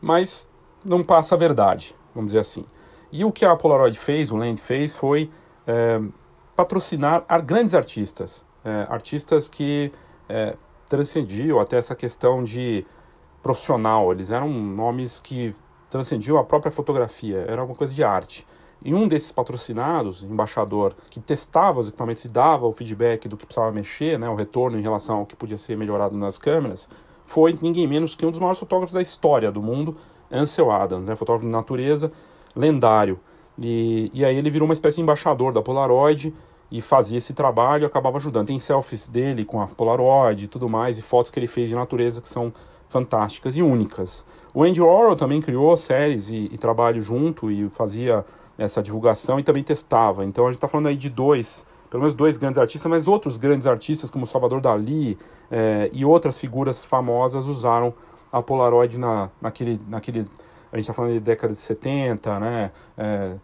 [0.00, 0.48] mas
[0.84, 2.64] não passa a verdade, vamos dizer assim.
[3.10, 5.28] E o que a Polaroid fez, o Land fez, foi
[5.66, 6.00] é,
[6.54, 9.90] patrocinar grandes artistas, é, artistas que
[10.28, 10.54] é,
[10.88, 12.86] transcendiam até essa questão de
[13.44, 15.54] profissional, eles eram nomes que
[15.90, 18.44] transcendiam a própria fotografia, era uma coisa de arte.
[18.82, 23.46] E um desses patrocinados, embaixador, que testava os equipamentos e dava o feedback do que
[23.46, 26.88] precisava mexer, né, o retorno em relação ao que podia ser melhorado nas câmeras,
[27.24, 29.96] foi ninguém menos que um dos maiores fotógrafos da história do mundo,
[30.32, 32.10] Ansel Adams, né, fotógrafo de natureza,
[32.56, 33.20] lendário.
[33.58, 36.34] E, e aí ele virou uma espécie de embaixador da Polaroid
[36.70, 38.48] e fazia esse trabalho e acabava ajudando.
[38.48, 41.74] Tem selfies dele com a Polaroid e tudo mais, e fotos que ele fez de
[41.74, 42.52] natureza que são
[42.88, 44.24] fantásticas e únicas.
[44.52, 48.24] O Andy Warhol também criou séries e, e trabalho junto e fazia
[48.56, 50.24] essa divulgação e também testava.
[50.24, 53.36] Então a gente está falando aí de dois, pelo menos dois grandes artistas, mas outros
[53.36, 55.18] grandes artistas como Salvador Dali
[55.50, 57.92] é, e outras figuras famosas usaram
[58.30, 60.20] a Polaroid na, naquele, naquele.
[60.72, 62.70] A gente está falando de década de 70, né?
[62.98, 63.34] É,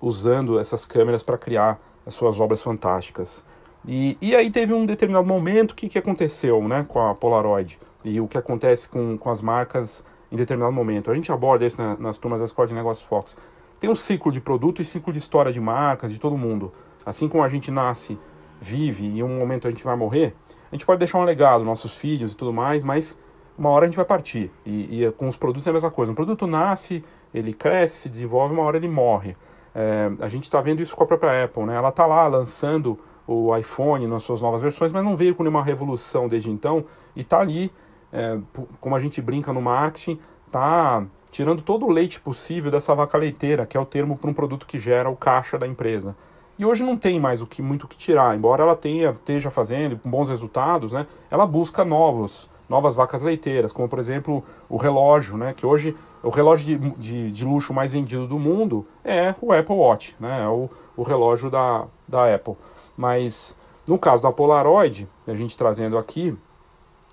[0.00, 3.44] usando essas câmeras para criar as suas obras fantásticas.
[3.86, 8.20] E, e aí teve um determinado momento que, que aconteceu né, com a Polaroid e
[8.20, 11.10] o que acontece com, com as marcas em determinado momento.
[11.10, 13.36] A gente aborda isso na, nas turmas da Escola de Negócios Fox.
[13.78, 16.72] Tem um ciclo de produto e ciclo de história de marcas, de todo mundo.
[17.04, 18.18] Assim como a gente nasce,
[18.60, 20.34] vive e em um momento a gente vai morrer,
[20.70, 23.18] a gente pode deixar um legado, nossos filhos e tudo mais, mas
[23.56, 24.50] uma hora a gente vai partir.
[24.64, 26.10] E, e com os produtos é a mesma coisa.
[26.10, 29.36] Um produto nasce, ele cresce, se desenvolve, uma hora ele morre.
[29.74, 31.76] É, a gente está vendo isso com a própria Apple, né?
[31.76, 35.62] Ela está lá lançando o iPhone nas suas novas versões, mas não veio com nenhuma
[35.62, 37.72] revolução desde então e está ali,
[38.12, 38.38] é,
[38.80, 43.66] como a gente brinca no marketing, está tirando todo o leite possível dessa vaca leiteira,
[43.66, 46.16] que é o termo para um produto que gera o caixa da empresa.
[46.58, 49.50] E hoje não tem mais o que muito o que tirar, embora ela tenha, esteja
[49.50, 51.06] fazendo com bons resultados, né?
[51.30, 55.52] Ela busca novos, novas vacas leiteiras, como por exemplo o relógio, né?
[55.52, 59.74] Que hoje o relógio de, de, de luxo mais vendido do mundo é o Apple
[59.74, 60.44] Watch, né?
[60.44, 62.56] É o, o relógio da, da Apple.
[62.96, 63.54] Mas
[63.86, 66.34] no caso da Polaroid, a gente trazendo aqui,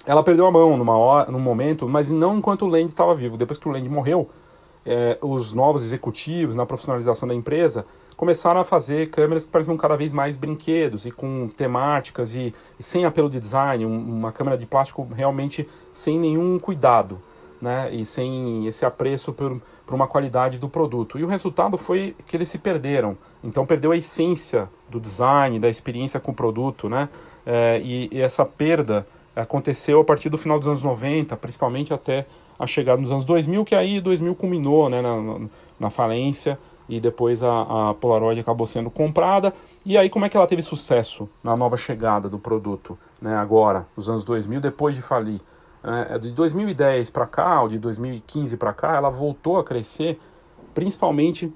[0.06, 3.38] ela perdeu a mão numa hora, num momento, mas não enquanto o Land estava vivo.
[3.38, 4.30] Depois que o Land morreu,
[4.86, 7.86] é, os novos executivos na profissionalização da empresa
[8.18, 12.84] começaram a fazer câmeras que pareciam cada vez mais brinquedos e com temáticas e, e
[12.84, 17.20] sem apelo de design, um, uma câmera de plástico realmente sem nenhum cuidado
[17.64, 21.18] né, e sem esse apreço por, por uma qualidade do produto.
[21.18, 23.18] E o resultado foi que eles se perderam.
[23.42, 27.08] Então perdeu a essência do design, da experiência com o produto, né?
[27.46, 32.26] É, e, e, essa perda aconteceu a partir do final dos anos 90, principalmente até
[32.58, 35.48] a chegada nos anos 2000, que aí 2000 culminou né, na,
[35.80, 39.54] na falência e depois a, a, Polaroid acabou sendo comprada.
[39.86, 43.88] E aí como é que ela teve sucesso na nova chegada do produto, né, agora,
[43.96, 45.42] nos anos 2000, depois de falir?
[45.84, 50.18] É, de 2010 para cá, ou de 2015 para cá, ela voltou a crescer,
[50.74, 51.54] principalmente,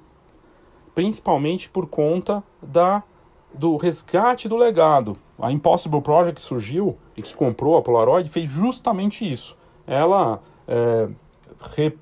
[0.94, 3.02] principalmente por conta da,
[3.54, 5.18] do resgate do legado.
[5.40, 9.58] A Impossible Project surgiu e que comprou a Polaroid fez justamente isso.
[9.86, 11.08] Ela é,
[11.76, 11.98] re,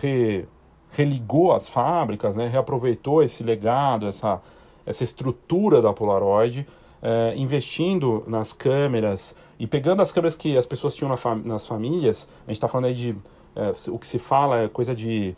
[0.00, 0.48] re,
[0.90, 4.40] religou as fábricas, né, reaproveitou esse legado, essa,
[4.84, 6.66] essa estrutura da Polaroid
[7.02, 11.66] é, investindo nas câmeras e pegando as câmeras que as pessoas tinham na fam nas
[11.66, 13.16] famílias, a gente está falando aí de.
[13.54, 15.34] É, o que se fala é coisa de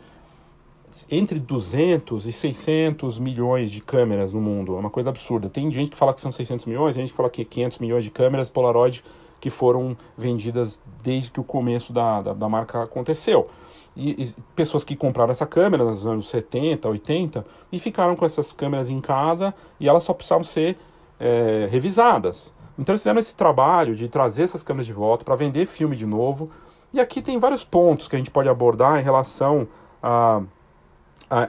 [1.09, 4.75] entre 200 e 600 milhões de câmeras no mundo.
[4.75, 5.49] É uma coisa absurda.
[5.49, 8.03] Tem gente que fala que são 600 milhões, tem gente que fala que 500 milhões
[8.03, 9.03] de câmeras Polaroid
[9.39, 13.47] que foram vendidas desde que o começo da, da, da marca aconteceu.
[13.95, 18.51] E, e, pessoas que compraram essa câmera nos anos 70, 80 e ficaram com essas
[18.51, 20.77] câmeras em casa e elas só precisavam ser
[21.19, 22.53] é, revisadas.
[22.77, 26.05] Então eles fizeram esse trabalho de trazer essas câmeras de volta para vender filme de
[26.05, 26.49] novo.
[26.93, 29.67] E aqui tem vários pontos que a gente pode abordar em relação
[30.01, 30.41] a,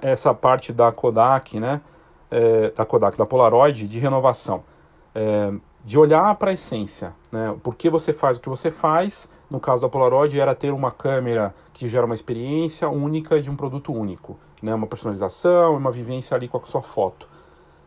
[0.03, 1.81] essa parte da Kodak, né?
[2.31, 4.62] É, da Kodak, da Polaroid, de renovação.
[5.14, 5.53] É,
[5.85, 7.57] de olhar para a essência, né?
[7.62, 9.31] Por que você faz o que você faz?
[9.51, 13.57] No caso da Polaroid era ter uma câmera que gera uma experiência única de um
[13.57, 14.75] produto único, né?
[14.75, 17.29] Uma personalização, uma vivência ali com a sua foto.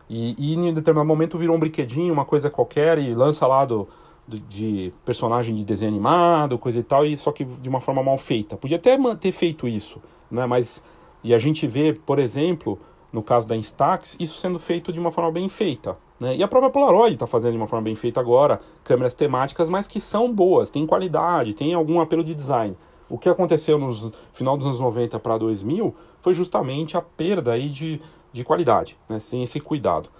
[0.08, 3.88] E, e em determinado momento virou um brinquedinho, uma coisa qualquer, e lança lá do,
[4.26, 8.02] do, de personagem de desenho animado, coisa e tal, e só que de uma forma
[8.02, 8.56] mal feita.
[8.56, 10.46] Podia até ter feito isso, né?
[10.46, 10.82] Mas
[11.24, 12.78] e a gente vê, por exemplo,
[13.10, 15.96] no caso da Instax, isso sendo feito de uma forma bem feita.
[16.20, 16.36] Né?
[16.36, 19.88] E a própria Polaroid está fazendo de uma forma bem feita agora, câmeras temáticas, mas
[19.88, 22.76] que são boas, têm qualidade, têm algum apelo de design.
[23.08, 23.90] O que aconteceu no
[24.32, 28.00] final dos anos 90 para 2000 foi justamente a perda aí de,
[28.32, 30.10] de qualidade, né, sem esse cuidado.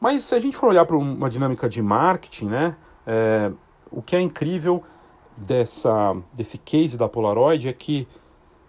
[0.00, 3.50] Mas se a gente for olhar para uma dinâmica de marketing, né, é,
[3.90, 4.82] o que é incrível
[5.36, 8.06] dessa, desse case da Polaroid é que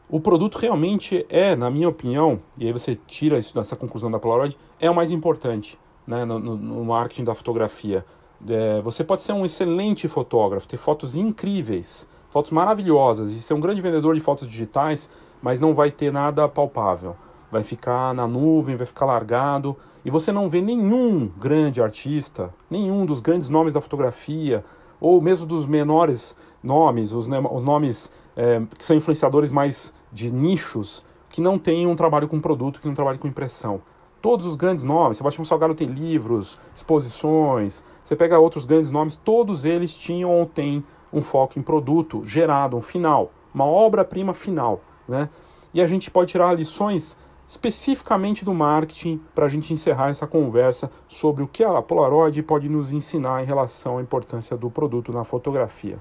[0.09, 4.19] o produto realmente é, na minha opinião, e aí você tira isso dessa conclusão da
[4.19, 8.05] Polaroid, é o mais importante né, no, no marketing da fotografia.
[8.49, 13.59] É, você pode ser um excelente fotógrafo, ter fotos incríveis, fotos maravilhosas, e ser um
[13.59, 15.09] grande vendedor de fotos digitais,
[15.41, 17.15] mas não vai ter nada palpável
[17.51, 23.05] vai ficar na nuvem, vai ficar largado, e você não vê nenhum grande artista, nenhum
[23.05, 24.63] dos grandes nomes da fotografia,
[24.99, 31.03] ou mesmo dos menores nomes, os, os nomes é, que são influenciadores mais de nichos,
[31.29, 33.81] que não têm um trabalho com produto, que não trabalham com impressão.
[34.21, 39.63] Todos os grandes nomes, Sebastião Salgado tem livros, exposições, você pega outros grandes nomes, todos
[39.63, 44.81] eles tinham ou têm um foco em produto gerado, um final, uma obra-prima final.
[45.07, 45.29] Né?
[45.73, 47.15] E a gente pode tirar lições
[47.47, 52.69] especificamente do marketing para a gente encerrar essa conversa sobre o que a Polaroid pode
[52.69, 55.97] nos ensinar em relação à importância do produto na fotografia.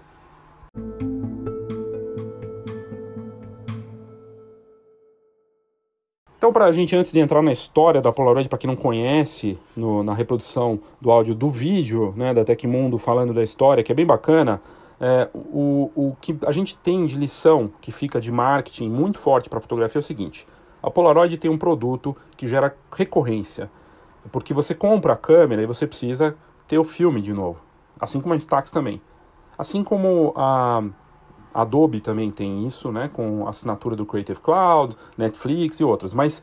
[6.39, 9.59] Então, para a gente, antes de entrar na história da Polaroid, para quem não conhece,
[9.77, 13.95] no, na reprodução do áudio do vídeo né, da Tecmundo falando da história, que é
[13.95, 14.63] bem bacana,
[15.01, 19.51] é, o, o que a gente tem de lição que fica de marketing muito forte
[19.51, 20.47] para fotografia é o seguinte:
[20.81, 23.69] a Polaroid tem um produto que gera recorrência,
[24.31, 26.37] porque você compra a câmera e você precisa
[26.69, 27.59] ter o filme de novo,
[28.01, 29.01] assim como a Instax também.
[29.57, 30.85] Assim como a
[31.53, 36.43] Adobe também tem isso, né, com assinatura do Creative Cloud, Netflix e outras, mas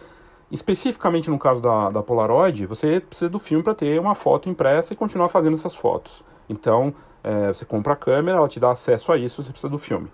[0.51, 4.93] especificamente no caso da, da Polaroid, você precisa do filme para ter uma foto impressa
[4.93, 6.23] e continuar fazendo essas fotos.
[6.47, 9.79] Então, é, você compra a câmera, ela te dá acesso a isso, você precisa do
[9.79, 10.07] filme.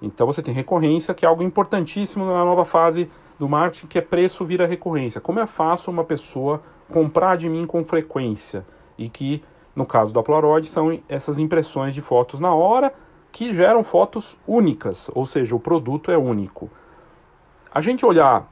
[0.00, 4.02] Então você tem recorrência, que é algo importantíssimo na nova fase do marketing, que é
[4.02, 5.20] preço vira recorrência.
[5.20, 8.66] Como é fácil uma pessoa comprar de mim com frequência?
[8.98, 9.42] E que,
[9.74, 12.92] no caso da Polaroid, são essas impressões de fotos na hora
[13.36, 16.70] que geram fotos únicas, ou seja, o produto é único.
[17.70, 18.50] A gente olhar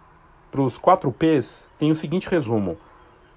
[0.51, 2.77] para os 4Ps tem o seguinte resumo.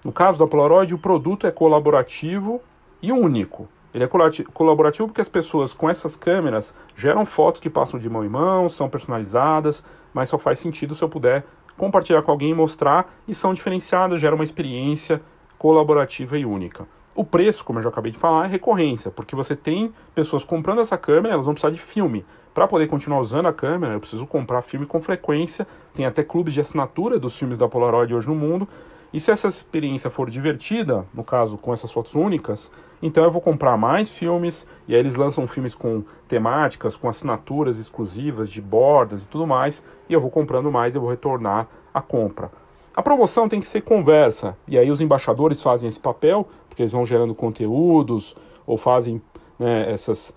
[0.03, 2.59] No caso da Polaroid, o produto é colaborativo
[3.01, 3.69] e único.
[3.93, 4.09] Ele é
[4.53, 8.67] colaborativo porque as pessoas com essas câmeras geram fotos que passam de mão em mão,
[8.67, 11.45] são personalizadas, mas só faz sentido se eu puder
[11.77, 15.21] compartilhar com alguém e mostrar, e são diferenciadas, geram uma experiência
[15.57, 16.85] colaborativa e única.
[17.17, 20.81] O preço, como eu já acabei de falar, é recorrência, porque você tem pessoas comprando
[20.81, 22.23] essa câmera, elas vão precisar de filme.
[22.53, 25.65] Para poder continuar usando a câmera, eu preciso comprar filme com frequência.
[25.95, 28.67] Tem até clubes de assinatura dos filmes da Polaroid hoje no mundo.
[29.11, 33.41] E se essa experiência for divertida, no caso com essas fotos únicas, então eu vou
[33.41, 39.23] comprar mais filmes, e aí eles lançam filmes com temáticas, com assinaturas exclusivas de bordas
[39.23, 42.51] e tudo mais, e eu vou comprando mais e vou retornar a compra.
[42.95, 46.47] A promoção tem que ser conversa, e aí os embaixadores fazem esse papel,
[46.77, 48.35] porque eles vão gerando conteúdos,
[48.67, 49.19] ou fazem
[49.57, 50.31] né, essas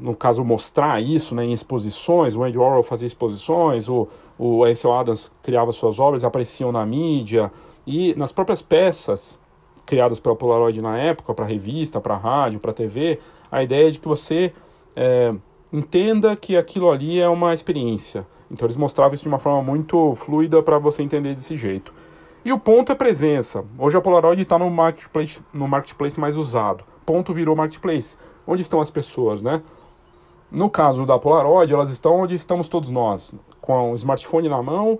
[0.00, 2.34] no caso, mostrar isso né, em exposições.
[2.34, 7.50] O Andy Warhol fazia exposições, o, o Ansel Adams criava suas obras, apareciam na mídia
[7.86, 9.38] e nas próprias peças
[9.86, 14.00] criadas pela Polaroid na época, para revista, para rádio, para TV, a ideia é de
[14.00, 14.52] que você
[14.96, 15.32] é,
[15.72, 18.26] entenda que aquilo ali é uma experiência.
[18.50, 21.92] Então eles mostravam isso de uma forma muito fluida para você entender desse jeito.
[22.48, 23.62] E o ponto é presença.
[23.78, 26.82] Hoje a Polaroid está no marketplace, no marketplace mais usado.
[27.04, 28.16] Ponto virou marketplace.
[28.46, 29.60] Onde estão as pessoas, né?
[30.50, 34.98] No caso da Polaroid, elas estão onde estamos todos nós, com o smartphone na mão,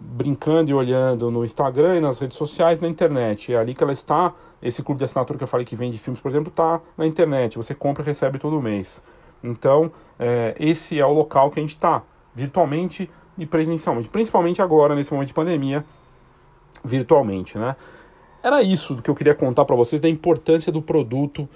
[0.00, 3.52] brincando e olhando no Instagram e nas redes sociais, na internet.
[3.52, 4.32] É ali que ela está.
[4.62, 7.58] Esse clube de assinatura que eu falei que vende filmes, por exemplo, está na internet.
[7.58, 9.02] Você compra e recebe todo mês.
[9.44, 12.02] Então, é, esse é o local que a gente está,
[12.34, 14.08] virtualmente e presencialmente.
[14.08, 15.84] Principalmente agora, nesse momento de pandemia,
[16.84, 17.76] virtualmente, né?
[18.42, 21.48] era isso que eu queria contar para vocês da importância do produto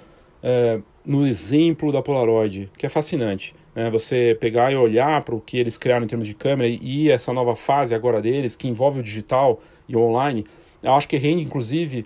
[0.42, 3.54] é, no exemplo da Polaroid, que é fascinante.
[3.74, 3.90] Né?
[3.90, 7.32] Você pegar e olhar para o que eles criaram em termos de câmera e essa
[7.32, 10.44] nova fase agora deles, que envolve o digital e o online,
[10.82, 12.04] eu acho que rende inclusive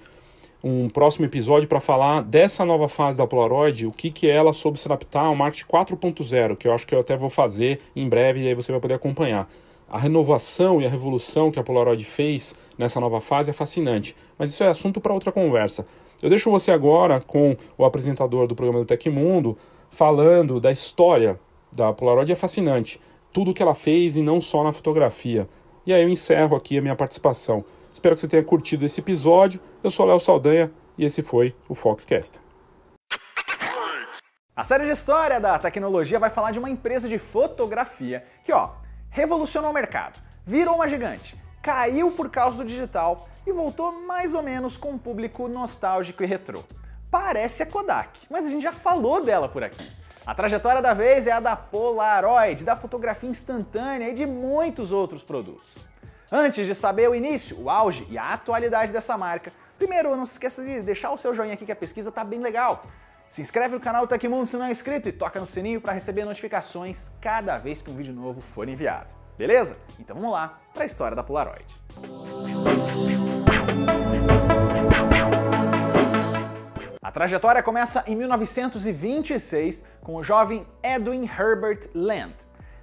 [0.62, 4.78] um próximo episódio para falar dessa nova fase da Polaroid, o que, que ela soube
[4.80, 8.40] se adaptar ao marketing 4.0, que eu acho que eu até vou fazer em breve
[8.40, 9.48] e aí você vai poder acompanhar.
[9.88, 14.50] A renovação e a revolução que a Polaroid fez nessa nova fase é fascinante, mas
[14.50, 15.86] isso é assunto para outra conversa.
[16.20, 19.56] Eu deixo você agora com o apresentador do programa do Tecmundo
[19.90, 21.38] falando da história
[21.70, 22.32] da Polaroid.
[22.32, 23.00] É fascinante
[23.32, 25.48] tudo o que ela fez e não só na fotografia.
[25.86, 27.64] E aí eu encerro aqui a minha participação.
[27.92, 29.60] Espero que você tenha curtido esse episódio.
[29.84, 32.40] Eu sou Léo Saldanha e esse foi o Foxcast.
[34.54, 38.70] A série de história da tecnologia vai falar de uma empresa de fotografia que, ó,
[39.16, 44.42] revolucionou o mercado, virou uma gigante, caiu por causa do digital e voltou mais ou
[44.42, 46.62] menos com um público nostálgico e retrô.
[47.10, 49.90] Parece a Kodak, mas a gente já falou dela por aqui.
[50.26, 55.24] A trajetória da vez é a da Polaroid, da fotografia instantânea e de muitos outros
[55.24, 55.78] produtos.
[56.30, 60.32] Antes de saber o início, o auge e a atualidade dessa marca, primeiro não se
[60.32, 62.82] esqueça de deixar o seu joinha aqui que a pesquisa tá bem legal.
[63.28, 66.24] Se inscreve no canal Tecmundo se não é inscrito e toca no sininho para receber
[66.24, 69.12] notificações cada vez que um vídeo novo for enviado.
[69.36, 69.76] Beleza?
[69.98, 71.66] Então vamos lá para a história da Polaroid.
[77.02, 82.34] A trajetória começa em 1926 com o jovem Edwin Herbert Land.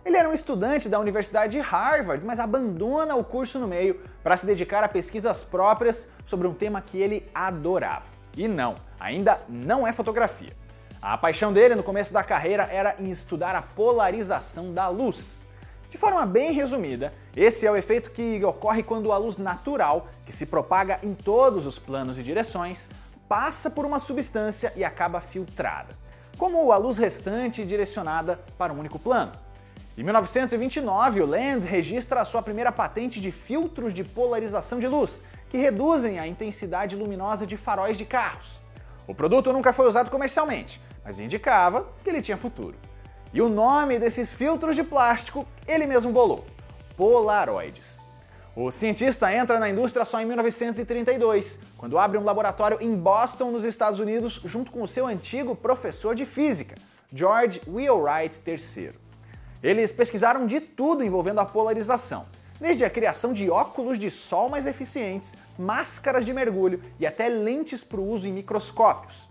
[0.05, 4.35] Ele era um estudante da Universidade de Harvard, mas abandona o curso no meio para
[4.35, 8.11] se dedicar a pesquisas próprias sobre um tema que ele adorava.
[8.35, 10.55] E não, ainda não é fotografia.
[11.01, 15.41] A paixão dele no começo da carreira era em estudar a polarização da luz.
[15.89, 20.31] De forma bem resumida, esse é o efeito que ocorre quando a luz natural, que
[20.31, 22.87] se propaga em todos os planos e direções,
[23.27, 25.93] passa por uma substância e acaba filtrada,
[26.37, 29.33] como a luz restante direcionada para um único plano.
[29.97, 35.21] Em 1929, o Land registra a sua primeira patente de filtros de polarização de luz,
[35.49, 38.62] que reduzem a intensidade luminosa de faróis de carros.
[39.07, 42.75] O produto nunca foi usado comercialmente, mas indicava que ele tinha futuro.
[43.33, 46.45] E o nome desses filtros de plástico ele mesmo bolou:
[46.95, 48.01] Polaroids.
[48.55, 53.63] O cientista entra na indústria só em 1932, quando abre um laboratório em Boston, nos
[53.63, 56.75] Estados Unidos, junto com o seu antigo professor de física,
[57.11, 58.91] George Wheelwright III.
[59.63, 62.27] Eles pesquisaram de tudo envolvendo a polarização,
[62.59, 67.83] desde a criação de óculos de sol mais eficientes, máscaras de mergulho e até lentes
[67.83, 69.29] para o uso em microscópios.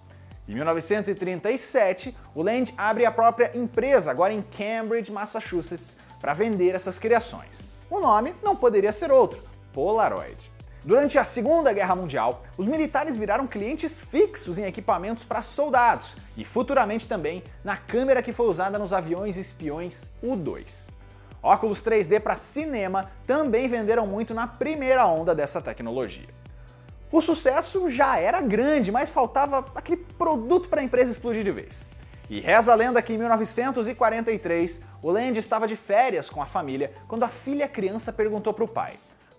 [0.49, 6.99] Em 1937, o Land abre a própria empresa, agora em Cambridge, Massachusetts, para vender essas
[6.99, 7.71] criações.
[7.89, 9.41] O nome não poderia ser outro:
[9.73, 10.51] Polaroid.
[10.85, 16.45] Durante a Segunda Guerra Mundial, os militares viraram clientes fixos em equipamentos para soldados e
[16.45, 20.89] futuramente também na câmera que foi usada nos aviões espiões U-2.
[21.43, 26.29] Óculos 3D para cinema também venderam muito na primeira onda dessa tecnologia.
[27.11, 31.91] O sucesso já era grande, mas faltava aquele produto para a empresa explodir de vez.
[32.31, 36.93] E reza a lenda que em 1943, o Land estava de férias com a família
[37.09, 38.95] quando a filha criança perguntou para o pai: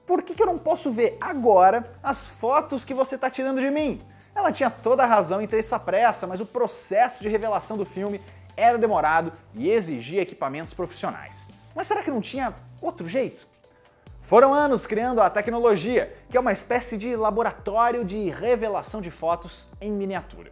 [0.06, 3.72] por que, que eu não posso ver agora as fotos que você está tirando de
[3.72, 4.02] mim?
[4.36, 7.86] Ela tinha toda a razão em ter essa pressa, mas o processo de revelação do
[7.86, 8.20] filme
[8.58, 11.63] era demorado e exigia equipamentos profissionais.
[11.76, 13.48] Mas será que não tinha outro jeito?
[14.22, 19.68] Foram anos criando a tecnologia, que é uma espécie de laboratório de revelação de fotos
[19.82, 20.52] em miniatura.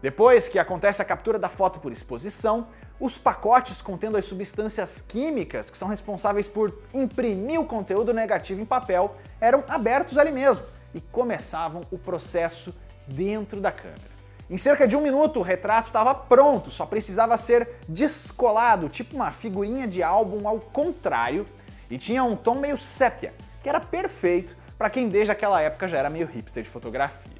[0.00, 2.66] Depois que acontece a captura da foto por exposição,
[3.00, 8.64] os pacotes contendo as substâncias químicas que são responsáveis por imprimir o conteúdo negativo em
[8.64, 12.74] papel eram abertos ali mesmo e começavam o processo
[13.06, 14.13] dentro da câmera.
[14.50, 19.30] Em cerca de um minuto, o retrato estava pronto, só precisava ser descolado, tipo uma
[19.30, 21.46] figurinha de álbum ao contrário,
[21.90, 23.32] e tinha um tom meio sépia,
[23.62, 27.32] que era perfeito para quem desde aquela época já era meio hipster de fotografia.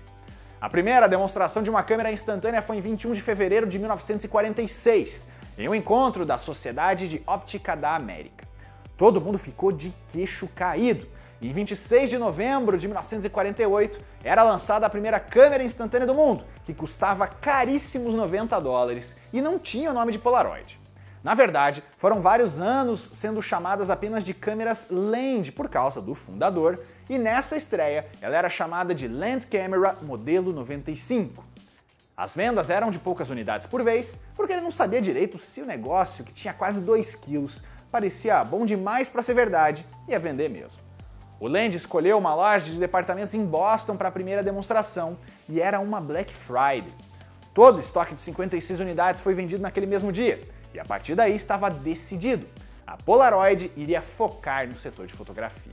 [0.59, 5.29] A primeira demonstração de uma câmera instantânea foi em 21 de fevereiro de 1946,
[5.59, 8.49] em um encontro da Sociedade de Óptica da América.
[8.97, 11.07] Todo mundo ficou de queixo caído.
[11.45, 16.73] Em 26 de novembro de 1948, era lançada a primeira câmera instantânea do mundo, que
[16.73, 20.81] custava caríssimos 90 dólares e não tinha o nome de Polaroid.
[21.23, 26.81] Na verdade, foram vários anos sendo chamadas apenas de câmeras Land por causa do fundador,
[27.11, 31.45] e nessa estreia ela era chamada de Land Camera modelo 95.
[32.17, 35.67] As vendas eram de poucas unidades por vez, porque ele não sabia direito se o
[35.67, 40.49] negócio, que tinha quase 2 quilos, parecia bom demais para ser verdade e ia vender
[40.49, 40.83] mesmo.
[41.41, 45.19] O Land escolheu uma loja de departamentos em Boston para a primeira demonstração
[45.49, 46.95] e era uma Black Friday.
[47.53, 50.41] Todo o estoque de 56 unidades foi vendido naquele mesmo dia
[50.73, 52.47] e a partir daí estava decidido.
[52.87, 55.73] A Polaroid iria focar no setor de fotografia.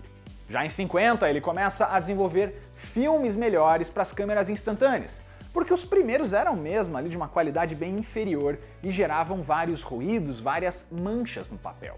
[0.50, 5.86] Já em 50, ele começa a desenvolver filmes melhores para as câmeras instantâneas, porque os
[5.86, 11.50] primeiros eram mesmo ali de uma qualidade bem inferior e geravam vários ruídos, várias manchas
[11.50, 11.98] no papel.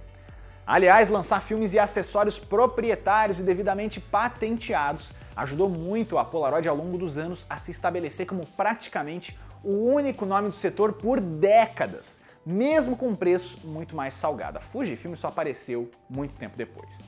[0.65, 6.97] Aliás, lançar filmes e acessórios proprietários e devidamente patenteados ajudou muito a Polaroid ao longo
[6.97, 12.95] dos anos a se estabelecer como praticamente o único nome do setor por décadas, mesmo
[12.95, 14.57] com um preço muito mais salgado.
[14.57, 17.03] A Fujifilm só apareceu muito tempo depois.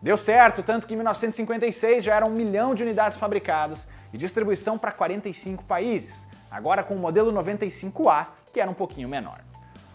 [0.00, 4.78] Deu certo, tanto que em 1956 já eram um milhão de unidades fabricadas e distribuição
[4.78, 9.49] para 45 países, agora com o modelo 95A, que era um pouquinho menor.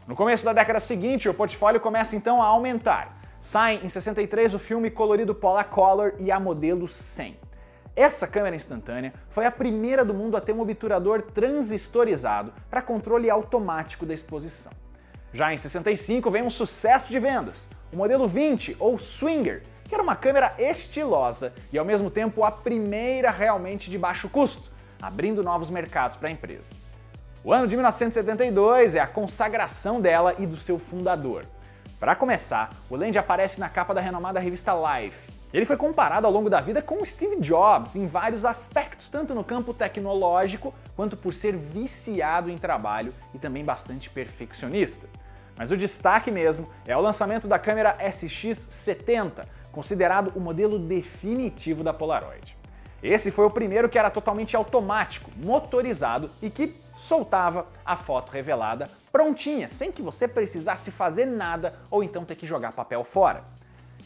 [0.08, 3.18] No começo da década seguinte, o portfólio começa então a aumentar.
[3.39, 7.39] Sai em 63 o filme colorido Polacolor e a modelo 100.
[7.95, 13.32] Essa câmera instantânea foi a primeira do mundo a ter um obturador transistorizado para controle
[13.32, 14.72] automático da exposição.
[15.34, 20.03] Já em 65 vem um sucesso de vendas, o modelo 20 ou Swinger, que era
[20.03, 25.72] uma câmera estilosa e ao mesmo tempo a primeira realmente de baixo custo, abrindo novos
[25.72, 26.76] mercados para a empresa.
[27.45, 31.45] O ano de 1972 é a consagração dela e do seu fundador.
[31.99, 35.29] Para começar, o Land aparece na capa da renomada revista Life.
[35.53, 39.43] Ele foi comparado ao longo da vida com Steve Jobs em vários aspectos, tanto no
[39.43, 45.07] campo tecnológico quanto por ser viciado em trabalho e também bastante perfeccionista.
[45.55, 51.93] Mas o destaque mesmo é o lançamento da câmera SX70, considerado o modelo definitivo da
[51.93, 52.57] Polaroid.
[53.06, 58.89] Esse foi o primeiro que era totalmente automático, motorizado e que soltava a foto revelada
[59.12, 63.43] prontinha, sem que você precisasse fazer nada ou então ter que jogar papel fora.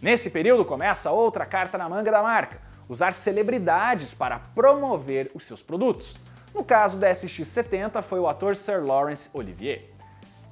[0.01, 5.63] Nesse período começa outra carta na manga da marca: usar celebridades para promover os seus
[5.63, 6.17] produtos.
[6.53, 9.93] No caso da SX70 foi o ator Sir Lawrence Olivier.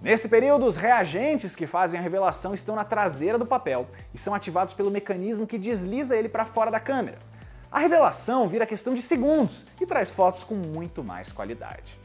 [0.02, 4.34] Nesse período, os reagentes que fazem a revelação estão na traseira do papel e são
[4.34, 7.18] ativados pelo mecanismo que desliza ele para fora da câmera.
[7.70, 12.00] A revelação vira questão de segundos e traz fotos com muito mais qualidade.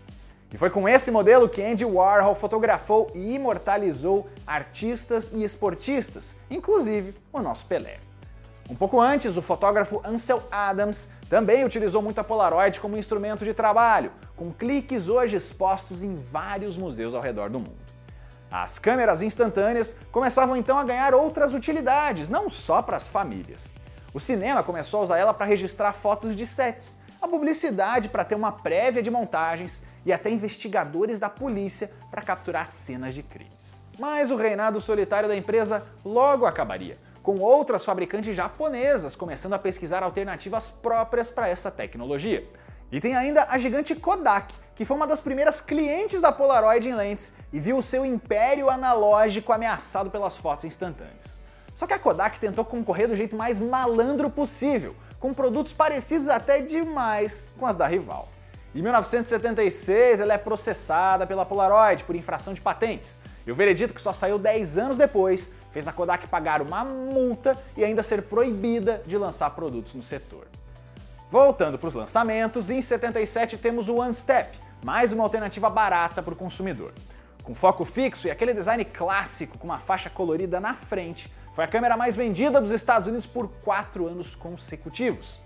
[0.53, 7.15] E foi com esse modelo que Andy Warhol fotografou e imortalizou artistas e esportistas, inclusive
[7.33, 7.99] o nosso Pelé.
[8.69, 13.55] Um pouco antes, o fotógrafo Ansel Adams também utilizou muito a Polaroid como instrumento de
[13.55, 17.83] trabalho, com cliques hoje expostos em vários museus ao redor do mundo.
[18.51, 23.75] As câmeras instantâneas começavam então a ganhar outras utilidades, não só para as famílias.
[24.15, 28.35] O cinema começou a usar ela para registrar fotos de sets, a publicidade para ter
[28.35, 33.81] uma prévia de montagens e até investigadores da polícia para capturar cenas de crimes.
[33.99, 40.03] Mas o reinado solitário da empresa logo acabaria, com outras fabricantes japonesas começando a pesquisar
[40.03, 42.47] alternativas próprias para essa tecnologia.
[42.91, 46.95] E tem ainda a gigante Kodak, que foi uma das primeiras clientes da Polaroid em
[46.95, 51.42] lentes e viu o seu império analógico ameaçado pelas fotos instantâneas.
[51.83, 56.63] Só que a Kodak tentou concorrer do jeito mais malandro possível, com produtos parecidos até
[56.63, 58.29] demais com as da rival.
[58.73, 64.01] Em 1976, ela é processada pela Polaroid por infração de patentes, e o veredito, que
[64.01, 69.03] só saiu 10 anos depois, fez a Kodak pagar uma multa e ainda ser proibida
[69.05, 70.47] de lançar produtos no setor.
[71.29, 76.33] Voltando para os lançamentos, em 77 temos o One Step, mais uma alternativa barata para
[76.33, 76.93] o consumidor.
[77.43, 81.69] Com foco fixo e aquele design clássico com uma faixa colorida na frente, foi a
[81.69, 85.41] câmera mais vendida dos Estados Unidos por quatro anos consecutivos.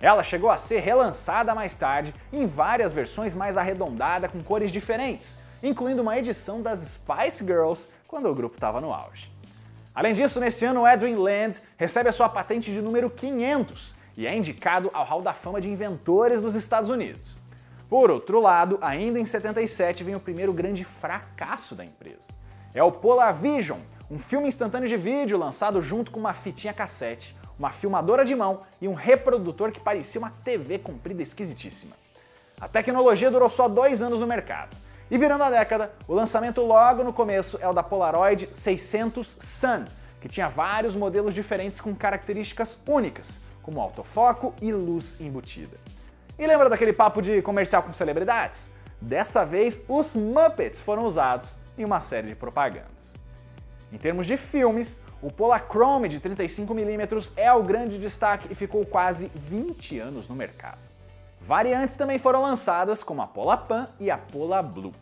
[0.00, 5.38] Ela chegou a ser relançada mais tarde em várias versões mais arredondada com cores diferentes,
[5.62, 9.32] incluindo uma edição das Spice Girls quando o grupo estava no auge.
[9.94, 14.36] Além disso, nesse ano, Edwin Land recebe a sua patente de número 500 e é
[14.36, 17.38] indicado ao Hall da Fama de Inventores dos Estados Unidos.
[17.88, 22.28] Por outro lado, ainda em 77 vem o primeiro grande fracasso da empresa.
[22.74, 23.78] É o Polavision,
[24.10, 28.60] um filme instantâneo de vídeo lançado junto com uma fitinha cassete, uma filmadora de mão
[28.80, 31.94] e um reprodutor que parecia uma TV comprida esquisitíssima.
[32.60, 34.76] A tecnologia durou só dois anos no mercado.
[35.10, 39.84] E virando a década, o lançamento logo no começo é o da Polaroid 600 Sun,
[40.20, 45.76] que tinha vários modelos diferentes com características únicas, como autofoco e luz embutida.
[46.38, 48.68] E lembra daquele papo de comercial com celebridades?
[49.00, 53.15] Dessa vez, os Muppets foram usados em uma série de propagandas.
[53.96, 59.32] Em termos de filmes, o Polachrome de 35mm é o grande destaque e ficou quase
[59.34, 60.86] 20 anos no mercado.
[61.40, 64.92] Variantes também foram lançadas, como a Polapan e a Pola Blue.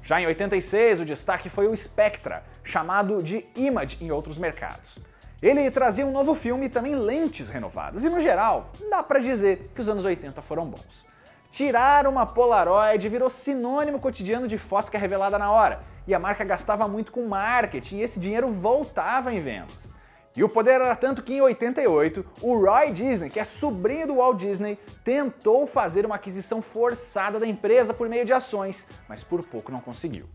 [0.00, 5.00] Já em 86, o destaque foi o Spectra, chamado de Image em outros mercados.
[5.42, 9.72] Ele trazia um novo filme e também lentes renovadas, e no geral, dá pra dizer
[9.74, 11.08] que os anos 80 foram bons.
[11.50, 16.18] Tirar uma Polaroid virou sinônimo cotidiano de foto que é revelada na hora, e a
[16.18, 19.94] marca gastava muito com marketing e esse dinheiro voltava em vendas.
[20.36, 24.16] E o poder era tanto que em 88, o Roy Disney, que é sobrinho do
[24.16, 29.42] Walt Disney, tentou fazer uma aquisição forçada da empresa por meio de ações, mas por
[29.42, 30.26] pouco não conseguiu.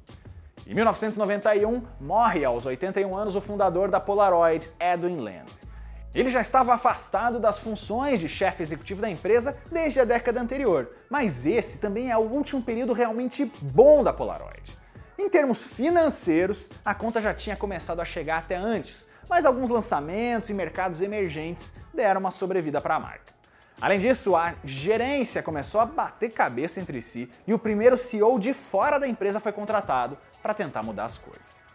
[0.66, 5.71] Em 1991, morre aos 81 anos o fundador da Polaroid, Edwin Land.
[6.14, 10.92] Ele já estava afastado das funções de chefe executivo da empresa desde a década anterior,
[11.10, 14.78] mas esse também é o último período realmente bom da Polaroid.
[15.18, 20.50] Em termos financeiros, a conta já tinha começado a chegar até antes, mas alguns lançamentos
[20.50, 23.32] e mercados emergentes deram uma sobrevida para a marca.
[23.80, 28.54] Além disso, a gerência começou a bater cabeça entre si e o primeiro CEO de
[28.54, 31.71] fora da empresa foi contratado para tentar mudar as coisas.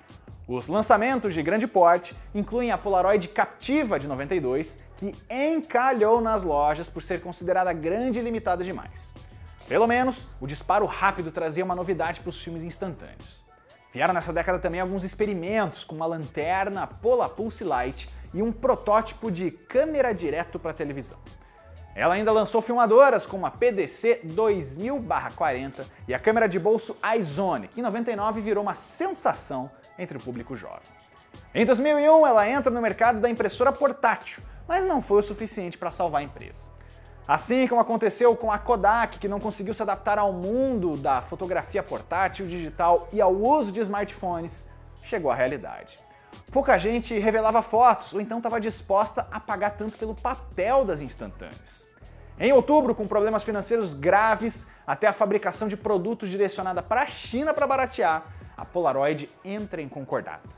[0.49, 6.89] Os lançamentos de grande porte incluem a Polaroid Captiva de 92, que encalhou nas lojas
[6.89, 9.13] por ser considerada grande e limitada demais.
[9.67, 13.45] Pelo menos, o disparo rápido trazia uma novidade para os filmes instantâneos.
[13.93, 19.33] Vieram nessa década também alguns experimentos com uma lanterna Pola Pulse Light e um protótipo
[19.33, 21.19] de câmera direto para televisão.
[21.97, 27.81] Ela ainda lançou filmadoras como a PDC 2000-40 e a câmera de bolso iZone, que
[27.81, 30.83] em 99 virou uma sensação entre o público jovem.
[31.55, 35.91] Em 2001, ela entra no mercado da impressora portátil, mas não foi o suficiente para
[35.91, 36.71] salvar a empresa.
[37.27, 41.83] Assim como aconteceu com a Kodak, que não conseguiu se adaptar ao mundo da fotografia
[41.83, 44.67] portátil, digital e ao uso de smartphones,
[45.03, 45.97] chegou a realidade.
[46.51, 51.87] Pouca gente revelava fotos ou então estava disposta a pagar tanto pelo papel das instantâneas.
[52.39, 57.55] Em outubro, com problemas financeiros graves, até a fabricação de produtos direcionada para a China
[57.55, 58.25] para baratear,
[58.57, 60.49] a Polaroid entra em concordata.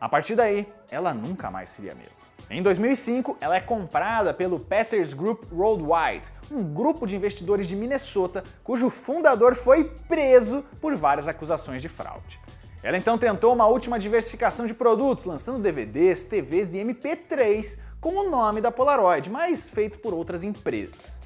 [0.00, 2.24] A partir daí, ela nunca mais seria a mesma.
[2.50, 8.44] Em 2005, ela é comprada pelo Peters Group Worldwide, um grupo de investidores de Minnesota
[8.62, 12.38] cujo fundador foi preso por várias acusações de fraude.
[12.84, 18.28] Ela então tentou uma última diversificação de produtos, lançando DVDs, TVs e MP3 com o
[18.28, 21.18] nome da Polaroid, mas feito por outras empresas.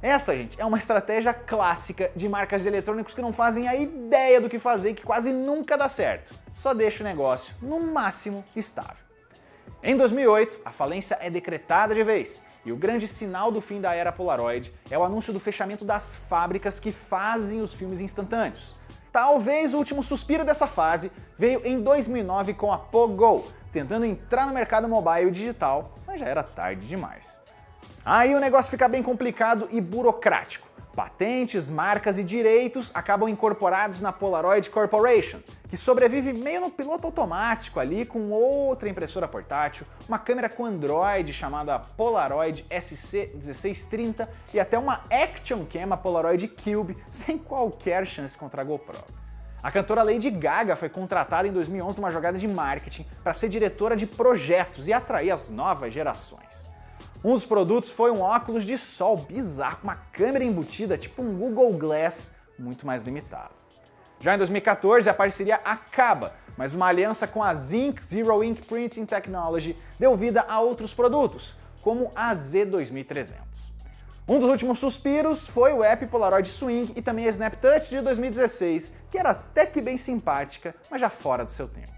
[0.00, 4.40] Essa, gente, é uma estratégia clássica de marcas de eletrônicos que não fazem a ideia
[4.40, 6.36] do que fazer e que quase nunca dá certo.
[6.52, 9.04] Só deixa o negócio, no máximo, estável.
[9.82, 13.92] Em 2008, a falência é decretada de vez, e o grande sinal do fim da
[13.92, 18.80] era Polaroid é o anúncio do fechamento das fábricas que fazem os filmes instantâneos.
[19.12, 24.54] Talvez o último suspiro dessa fase veio em 2009 com a Pogo, tentando entrar no
[24.54, 27.38] mercado mobile digital, mas já era tarde demais.
[28.04, 30.71] Aí o negócio fica bem complicado e burocrático.
[30.94, 37.80] Patentes, marcas e direitos acabam incorporados na Polaroid Corporation, que sobrevive meio no piloto automático
[37.80, 45.02] ali com outra impressora portátil, uma câmera com Android chamada Polaroid SC1630 e até uma
[45.10, 48.98] Action Cam Polaroid Cube sem qualquer chance contra a GoPro.
[49.62, 53.94] A cantora Lady Gaga foi contratada em 2011 numa jogada de marketing para ser diretora
[53.94, 56.71] de projetos e atrair as novas gerações.
[57.24, 61.72] Um dos produtos foi um óculos de sol bizarro, uma câmera embutida, tipo um Google
[61.74, 63.54] Glass, muito mais limitado.
[64.18, 69.06] Já em 2014, a parceria acaba, mas uma aliança com a Zinc Zero Ink Printing
[69.06, 73.36] Technology deu vida a outros produtos, como a Z2300.
[74.26, 78.00] Um dos últimos suspiros foi o app Polaroid Swing e também a Snap Touch de
[78.00, 81.92] 2016, que era até que bem simpática, mas já fora do seu tempo.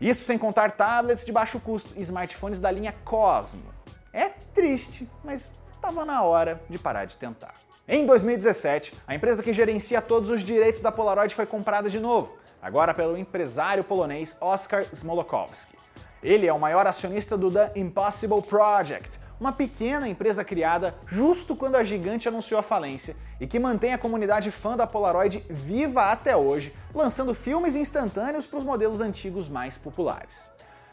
[0.00, 3.79] Isso sem contar tablets de baixo custo e smartphones da linha Cosmo.
[4.12, 7.54] É triste, mas estava na hora de parar de tentar.
[7.88, 12.36] Em 2017, a empresa que gerencia todos os direitos da Polaroid foi comprada de novo,
[12.60, 15.76] agora pelo empresário polonês Oskar Smolokowski.
[16.22, 21.76] Ele é o maior acionista do The Impossible Project, uma pequena empresa criada justo quando
[21.76, 26.36] a gigante anunciou a falência e que mantém a comunidade fã da Polaroid viva até
[26.36, 30.50] hoje, lançando filmes instantâneos para os modelos antigos mais populares.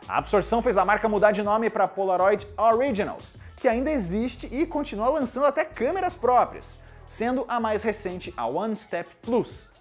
[0.08, 4.66] A absorção fez a marca mudar de nome para Polaroid Originals, que ainda existe e
[4.66, 9.74] continua lançando até câmeras próprias, sendo a mais recente a One Step Plus.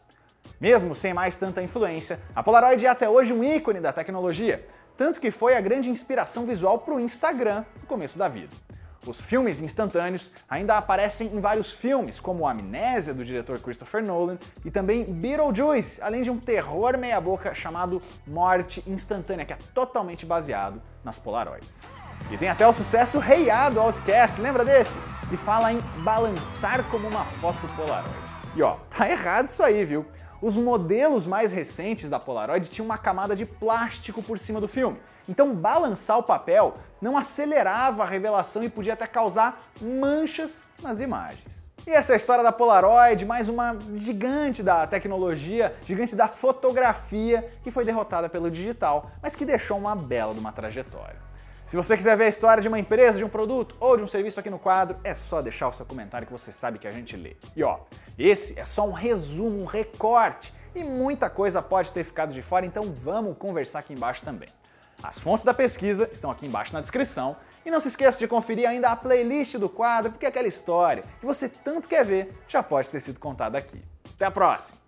[0.60, 5.20] Mesmo sem mais tanta influência, a Polaroid é até hoje um ícone da tecnologia, tanto
[5.20, 8.65] que foi a grande inspiração visual para o Instagram no começo da vida.
[9.06, 14.70] Os filmes instantâneos ainda aparecem em vários filmes, como Amnésia, do diretor Christopher Nolan, e
[14.70, 21.20] também Beetlejuice, além de um terror meia-boca chamado Morte Instantânea, que é totalmente baseado nas
[21.20, 21.82] Polaroids.
[22.32, 24.98] E tem até o sucesso Reiado do Outcast, lembra desse?
[25.28, 28.16] Que fala em balançar como uma foto Polaroid.
[28.56, 30.04] E ó, tá errado isso aí, viu?
[30.42, 34.98] Os modelos mais recentes da Polaroid tinham uma camada de plástico por cima do filme,
[35.28, 41.66] Então balançar o papel não acelerava a revelação e podia até causar manchas nas imagens.
[41.86, 47.46] E essa é a história da Polaroid, mais uma gigante da tecnologia, gigante da fotografia,
[47.62, 51.16] que foi derrotada pelo digital, mas que deixou uma bela de uma trajetória.
[51.64, 54.06] Se você quiser ver a história de uma empresa, de um produto ou de um
[54.06, 56.92] serviço aqui no quadro, é só deixar o seu comentário que você sabe que a
[56.92, 57.36] gente lê.
[57.54, 57.78] E ó,
[58.18, 62.66] esse é só um resumo, um recorte, e muita coisa pode ter ficado de fora,
[62.66, 64.48] então vamos conversar aqui embaixo também.
[65.06, 67.36] As fontes da pesquisa estão aqui embaixo na descrição.
[67.64, 71.26] E não se esqueça de conferir ainda a playlist do quadro, porque aquela história que
[71.26, 73.80] você tanto quer ver já pode ter sido contada aqui.
[74.14, 74.85] Até a próxima!